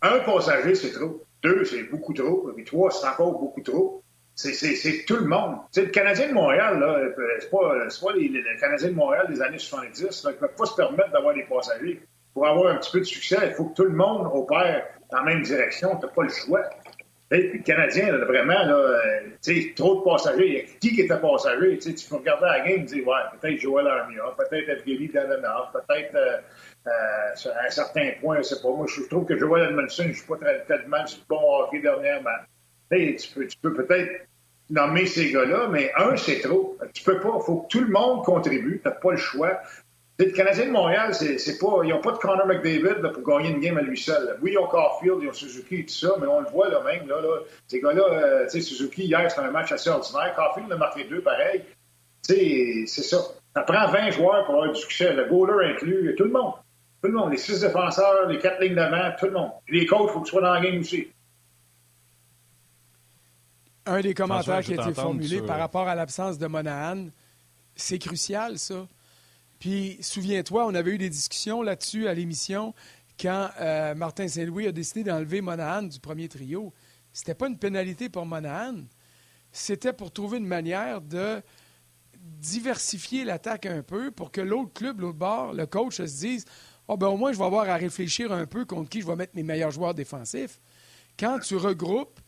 [0.01, 1.21] Un passager, c'est trop.
[1.43, 2.49] Deux, c'est beaucoup trop.
[2.55, 4.03] Puis trois, c'est encore beaucoup trop.
[4.35, 5.57] c'est tout le monde.
[5.71, 6.99] sais, le Canadien de Montréal, là,
[7.39, 10.55] c'est pas, pas les, les, Canadiens de Montréal des années 70, là, ils ne peuvent
[10.55, 12.01] pas se permettre d'avoir des passagers.
[12.33, 15.17] Pour avoir un petit peu de succès, il faut que tout le monde opère dans
[15.17, 15.97] la même direction.
[15.97, 16.61] Tu n'as pas le choix.
[17.31, 20.47] Et puis le Canadien, là, vraiment, là, euh, trop de passagers.
[20.47, 21.77] Il y a qui qui était passager?
[21.77, 26.15] Tu peux regarder la game et dire, ouais, peut-être Joel Armia, peut-être Evgeny Dananov, peut-être
[26.15, 26.37] euh,
[26.87, 28.69] euh, à un certain point, je sais pas.
[28.69, 32.29] Moi, je trouve que Joel Edmondson, je ne suis pas tellement du bon hockey dernièrement.
[32.91, 34.25] tu peux, tu peux peut-être
[34.71, 36.77] nommer ces gars-là, mais un, c'est trop.
[36.93, 37.37] Tu peux pas.
[37.39, 38.79] Il faut que tout le monde contribue.
[38.81, 39.61] Tu n'as pas le choix.
[40.19, 43.61] Le Canadien de Montréal, c'est pas, ils n'ont pas de Connor McDavid pour gagner une
[43.61, 44.37] game à lui seul.
[44.41, 46.81] Oui, ils ont Caulfield, ils ont Suzuki et tout ça, mais on le voit là
[46.83, 47.07] même.
[47.07, 50.35] Là, là ces gars-là, euh, sais, Suzuki, hier, c'était un match assez ordinaire.
[50.35, 51.63] Caulfield a marqué deux pareil.
[52.21, 53.17] C'est ça.
[53.55, 55.13] Ça prend 20 joueurs pour avoir du succès.
[55.13, 56.53] Le goaler inclus, tout le monde.
[57.01, 57.31] Tout le monde.
[57.31, 59.51] Les six défenseurs, les quatre lignes d'avant, tout le monde.
[59.69, 61.07] les coachs, il faut qu'ils soient dans la game aussi
[63.89, 67.07] un des commentaires qui a été formulé par rapport à l'absence de Monahan,
[67.75, 68.87] c'est crucial, ça.
[69.59, 72.73] Puis, souviens-toi, on avait eu des discussions là-dessus à l'émission
[73.19, 76.73] quand euh, Martin Saint-Louis a décidé d'enlever Monahan du premier trio.
[77.11, 78.75] C'était pas une pénalité pour Monahan.
[79.51, 81.41] C'était pour trouver une manière de
[82.21, 86.45] diversifier l'attaque un peu pour que l'autre club, l'autre bord, le coach, se dise
[86.87, 89.15] oh, ben, au moins, je vais avoir à réfléchir un peu contre qui je vais
[89.15, 90.61] mettre mes meilleurs joueurs défensifs.
[91.17, 92.19] Quand tu regroupes,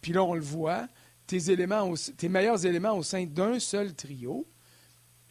[0.00, 0.86] puis là, on le voit,
[1.26, 4.46] tes, éléments tes meilleurs éléments au sein d'un seul trio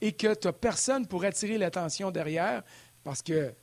[0.01, 2.63] et que tu n'as personne pour attirer l'attention derrière
[3.03, 3.53] parce que,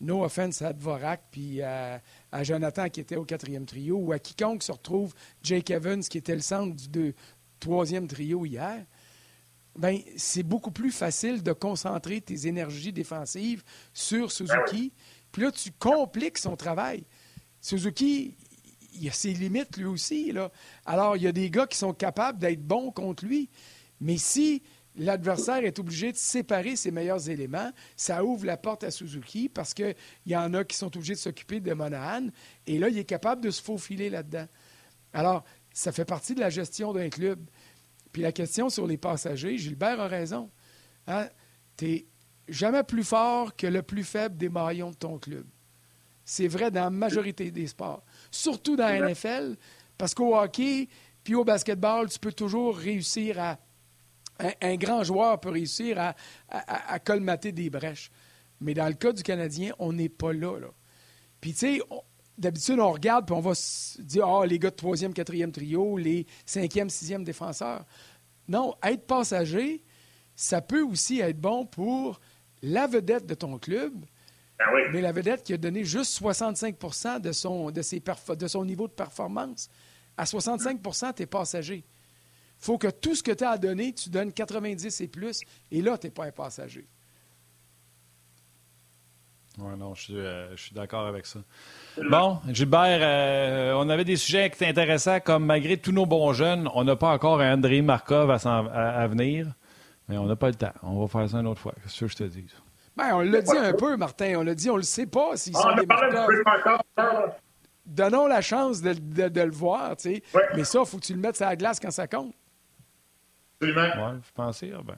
[0.00, 2.00] no offense à Dvorak puis à,
[2.42, 5.12] Jonathan qui était au quatrième trio ou à quiconque se retrouve
[5.42, 7.14] Jake Evans qui était le centre du
[7.58, 8.84] troisième trio hier,
[9.76, 13.62] ben, c'est beaucoup plus facile de concentrer tes énergies défensives
[13.92, 14.92] sur Suzuki.
[15.30, 17.04] Puis là, tu compliques son travail.
[17.60, 18.36] Suzuki,
[18.94, 20.32] il a ses limites lui aussi.
[20.32, 20.50] Là.
[20.84, 23.48] Alors, il y a des gars qui sont capables d'être bons contre lui.
[24.00, 24.62] Mais si
[24.98, 29.72] l'adversaire est obligé de séparer ses meilleurs éléments, ça ouvre la porte à Suzuki parce
[29.72, 29.94] qu'il
[30.26, 32.26] y en a qui sont obligés de s'occuper de Monahan.
[32.66, 34.46] Et là, il est capable de se faufiler là-dedans.
[35.12, 37.40] Alors, ça fait partie de la gestion d'un club.
[38.12, 40.50] Puis la question sur les passagers, Gilbert a raison.
[41.06, 41.28] Hein?
[41.76, 42.06] Tu n'es
[42.48, 45.46] jamais plus fort que le plus faible des maillons de ton club.
[46.24, 49.56] C'est vrai dans la majorité des sports surtout dans la NFL,
[49.96, 50.88] parce qu'au hockey
[51.24, 53.58] puis au basketball, tu peux toujours réussir à.
[54.38, 56.14] Un, grand joueur peut réussir
[56.48, 58.10] à, colmater des brèches.
[58.60, 60.58] Mais dans le cas du Canadien, on n'est pas là.
[60.58, 60.68] là.
[61.40, 61.80] Puis, tu sais,
[62.36, 65.52] d'habitude, on regarde puis on va se dire Ah, oh, les gars de troisième, quatrième
[65.52, 67.84] trio, les cinquième, sixième défenseurs.
[68.48, 69.84] Non, être passager,
[70.34, 72.20] ça peut aussi être bon pour
[72.62, 73.92] la vedette de ton club,
[74.58, 78.64] ben Mais la vedette qui a donné juste 65 de son, de, ses de son
[78.64, 79.70] niveau de performance,
[80.16, 80.80] à 65
[81.14, 81.84] tu es passager.
[82.60, 85.42] Il faut que tout ce que tu as à donner, tu donnes 90 et plus,
[85.70, 86.86] et là, tu n'es pas un passager.
[89.60, 91.40] Oui, non, je suis, euh, je suis d'accord avec ça.
[92.10, 96.32] Bon, Gilbert, euh, on avait des sujets qui étaient intéressants, comme malgré tous nos bons
[96.32, 99.48] jeunes, on n'a pas encore un André Markov à, à, venir,
[100.08, 100.72] mais on n'a pas le temps.
[100.82, 101.74] On va faire ça une autre fois.
[101.82, 102.46] Qu'est-ce que je te dis?
[102.96, 104.34] Ben, on l'a dit un peu, Martin.
[104.38, 105.86] On l'a dit, on ne le sait pas s'ils sont des
[107.86, 108.90] Donnons la chance de,
[109.40, 110.22] le voir, tu sais.
[110.54, 112.34] Mais ça, il faut que tu le mettes sur la glace quand ça compte.
[113.60, 113.88] Absolument.
[113.96, 114.72] Oui, vous pensez?
[114.74, 114.96] Ah, ben.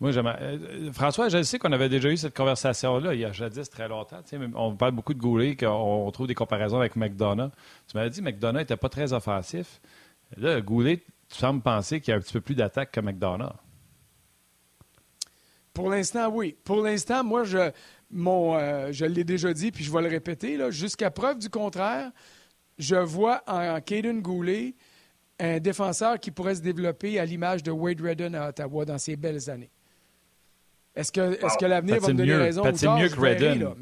[0.00, 3.70] Moi, euh, François, je sais qu'on avait déjà eu cette conversation-là il y a jadis
[3.70, 4.20] très longtemps.
[4.54, 7.50] On parle beaucoup de Goulet, qu'on trouve des comparaisons avec McDonough.
[7.86, 9.80] Tu m'avais dit que McDonough n'était pas très offensif.
[10.36, 10.98] Là, Goulet,
[11.28, 13.54] tu sembles penser qu'il y a un petit peu plus d'attaque que McDonough.
[15.72, 16.56] Pour l'instant, oui.
[16.64, 17.70] Pour l'instant, moi, je,
[18.10, 20.58] mon, euh, je l'ai déjà dit, puis je vais le répéter.
[20.70, 22.10] Jusqu'à preuve du contraire,
[22.78, 24.74] je vois en, Caden Goulet
[25.38, 29.16] un défenseur qui pourrait se développer à l'image de Wade Redden à Ottawa dans ses
[29.16, 29.70] belles années.
[30.94, 33.74] Est-ce que, est que l'avenir va me donner raison ou mieux que Redden.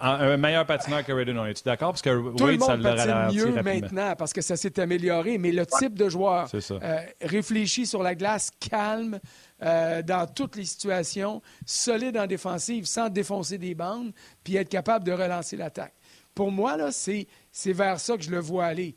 [0.00, 1.90] Un meilleur patineur que Redden, on est d'accord?
[1.90, 5.38] Parce que Tout Wade, le ça l'a ralenti mieux maintenant parce que ça s'est amélioré,
[5.38, 9.20] mais le type de joueur euh, réfléchi sur la glace, calme,
[9.62, 15.04] euh, dans toutes les situations, solide en défensive, sans défoncer des bandes, puis être capable
[15.04, 15.94] de relancer l'attaque.
[16.34, 17.26] Pour moi, là, c'est,
[17.66, 18.96] vers ça que je le vois aller.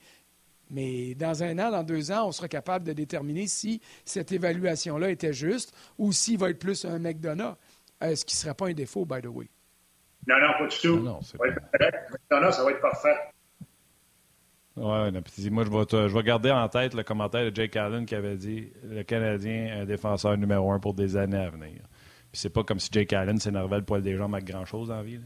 [0.70, 5.10] Mais dans un an, dans deux ans, on sera capable de déterminer si cette évaluation-là
[5.12, 7.56] était juste ou s'il va être plus un McDonough,
[8.04, 9.50] euh, ce qui ne serait pas un défaut, by the way.
[10.28, 11.00] Non, non, pas du tout.
[11.00, 13.16] Non, ça, va être, ça va être parfait.
[14.78, 18.16] Oui, moi, je vais, je vais garder en tête le commentaire de Jake Allen qui
[18.16, 21.82] avait dit le Canadien un défenseur numéro un pour des années à venir.
[22.32, 25.02] Puis c'est pas comme si Jake Allen s'énervait le poil des jambes avec grand-chose en
[25.02, 25.20] vie.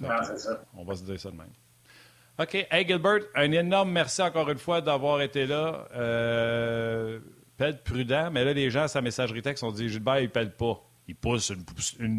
[0.00, 0.64] Non, c'est ça.
[0.74, 1.52] On va se dire ça de même.
[2.38, 2.54] OK.
[2.70, 5.86] Hey, Gilbert, un énorme merci encore une fois d'avoir été là.
[5.94, 7.20] Euh,
[7.56, 10.80] pèle prudent, mais là, les gens, sa messagerie texte, ont dit Gilbert, il pèle pas.
[11.08, 11.64] Il pousse une,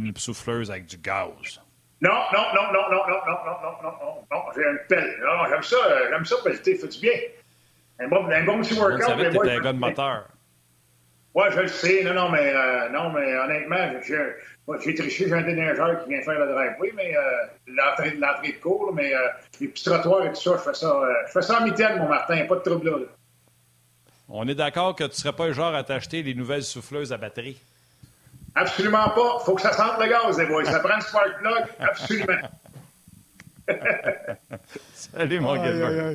[0.06, 1.62] une souffleuse avec du gaz.
[2.02, 5.16] Non, non, non, non, non, non, non, non, non, non, non, non, j'ai une pelle.
[5.24, 5.78] Non, j'aime ça,
[6.10, 7.14] j'aime ça, pelleter, fais du bien.
[8.00, 9.00] Un bon, un bon petit workout.
[9.00, 10.28] Tu savais que t'étais un gars de moteur.
[11.34, 12.04] Ouais, je le sais.
[12.04, 13.78] Non, non, mais, euh, non, mais honnêtement,
[14.80, 17.22] j'ai triché, j'ai un déneigeur qui vient faire le driveway, mais euh,
[17.68, 19.20] l'entrée de cours, mais euh,
[19.60, 21.98] les petits trottoirs et tout ça, je fais ça, euh, je fais ça en mitaine,
[22.00, 22.98] mon Martin, pas de trouble là.
[24.30, 27.18] On est d'accord que tu serais pas le genre à t'acheter les nouvelles souffleuses à
[27.18, 27.60] batterie?
[28.56, 29.40] Absolument pas.
[29.46, 30.64] Faut que ça sente le gaz, les boys.
[30.66, 32.50] Ça prend le spark plug, absolument.
[34.94, 36.14] Salut, mon gars.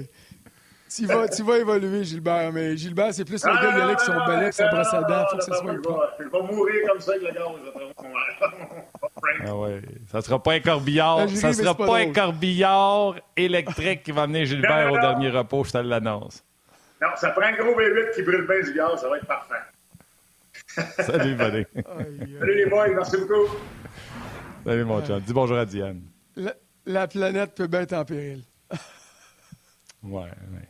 [0.95, 4.01] Tu vas, tu vas évoluer, Gilbert, mais Gilbert, c'est plus le gars qui allait avec
[4.01, 5.25] son balai, sa brosse à dents.
[5.31, 5.75] Faut que ça soit
[6.19, 7.45] Je vais mourir comme ça avec le gaz.
[9.47, 9.83] ah ouais.
[10.11, 11.29] Ça sera pas un corbillard.
[11.31, 15.79] Ça sera pas, un corbillard électrique qui va amener Gilbert au dernier repos, je te
[15.79, 16.43] l'annonce.
[17.03, 19.55] Non, ça prend un gros V8 qui brûle bien du gaz, ça va être parfait.
[21.03, 21.65] Salut, buddy.
[22.39, 23.49] Salut les boys, merci beaucoup.
[24.65, 25.21] Salut mon chat.
[25.21, 26.03] Dis bonjour à Diane.
[26.35, 26.55] La,
[26.87, 28.43] la planète peut bien être en péril.
[30.03, 30.68] ouais, ouais.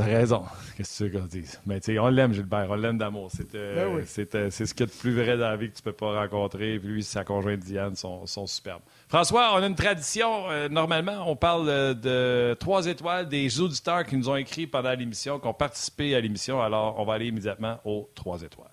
[0.00, 0.44] T'as raison.
[0.76, 1.60] Qu'est-ce que tu veux qu'on dise?
[1.66, 2.68] Mais tu sais, on l'aime, Gilbert.
[2.70, 3.30] On l'aime d'amour.
[3.34, 5.70] C'est euh, ben euh, c'est ce qu'il y a de plus vrai dans la vie
[5.70, 6.78] que tu peux pas rencontrer.
[6.78, 8.80] Puis lui, sa conjointe Diane sont, sont superbes.
[9.08, 10.50] François, on a une tradition.
[10.50, 11.66] Euh, normalement, on parle
[12.00, 16.20] de trois étoiles des auditeurs qui nous ont écrit pendant l'émission, qui ont participé à
[16.20, 16.62] l'émission.
[16.62, 18.68] Alors, on va aller immédiatement aux trois étoiles.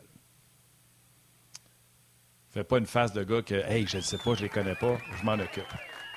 [2.52, 4.76] Fais pas une face de gars que, hey, je ne sais pas, je les connais
[4.76, 5.66] pas, je m'en occupe.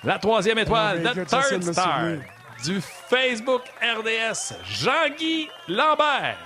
[0.05, 2.17] La troisième étoile, the third star
[2.65, 6.39] du Facebook RDS, Jean-Guy Lambert.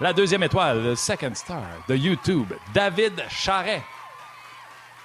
[0.00, 3.82] La deuxième étoile, le second star de YouTube, David Charret.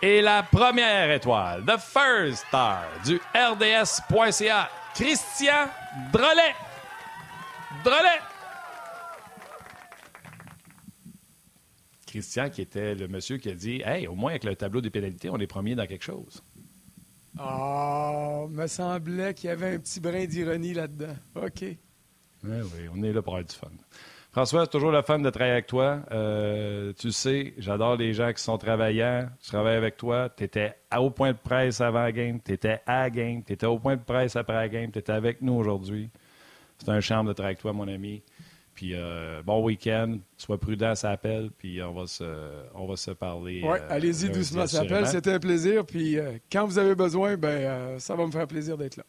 [0.01, 5.69] Et la première étoile, the first star du RDS.ca, Christian
[6.11, 6.55] Drolet.
[7.83, 8.19] Drolet.
[12.07, 14.89] Christian, qui était le monsieur qui a dit Hey, au moins avec le tableau des
[14.89, 16.43] pénalités, on est premier dans quelque chose.
[17.37, 21.15] Ah, me semblait qu'il y avait un petit brin d'ironie là-dedans.
[21.35, 21.61] OK.
[21.63, 21.77] Oui,
[22.43, 23.69] oui, on est là pour avoir du fun.
[24.31, 25.99] François, c'est toujours le fun de travailler avec toi.
[26.11, 29.27] Euh, tu sais, j'adore les gens qui sont travaillants.
[29.41, 30.29] Je travaille avec toi.
[30.29, 32.39] Tu étais au point de presse avant la game.
[32.39, 33.43] Tu étais à la game.
[33.43, 34.89] Tu étais au point de presse après la game.
[34.89, 36.09] Tu étais avec nous aujourd'hui.
[36.77, 38.23] C'est un charme de travailler avec toi, mon ami.
[38.73, 42.23] Puis euh, bon week-end, sois prudent, ça appelle, puis on va se,
[42.73, 43.61] on va se parler.
[43.63, 45.07] Oui, euh, allez-y doucement, ça appelle.
[45.07, 45.85] C'était un plaisir.
[45.85, 49.03] Puis euh, quand vous avez besoin, ben ça va me faire plaisir d'être là.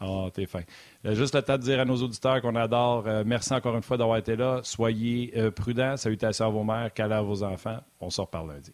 [0.00, 0.62] Ah, oh, t'es fin.
[1.04, 3.04] juste le temps de dire à nos auditeurs qu'on adore.
[3.24, 4.60] merci encore une fois d'avoir été là.
[4.64, 5.96] Soyez prudents.
[5.96, 7.78] Salutations à vos mères, câlins à vos enfants.
[8.00, 8.72] On se reparle lundi.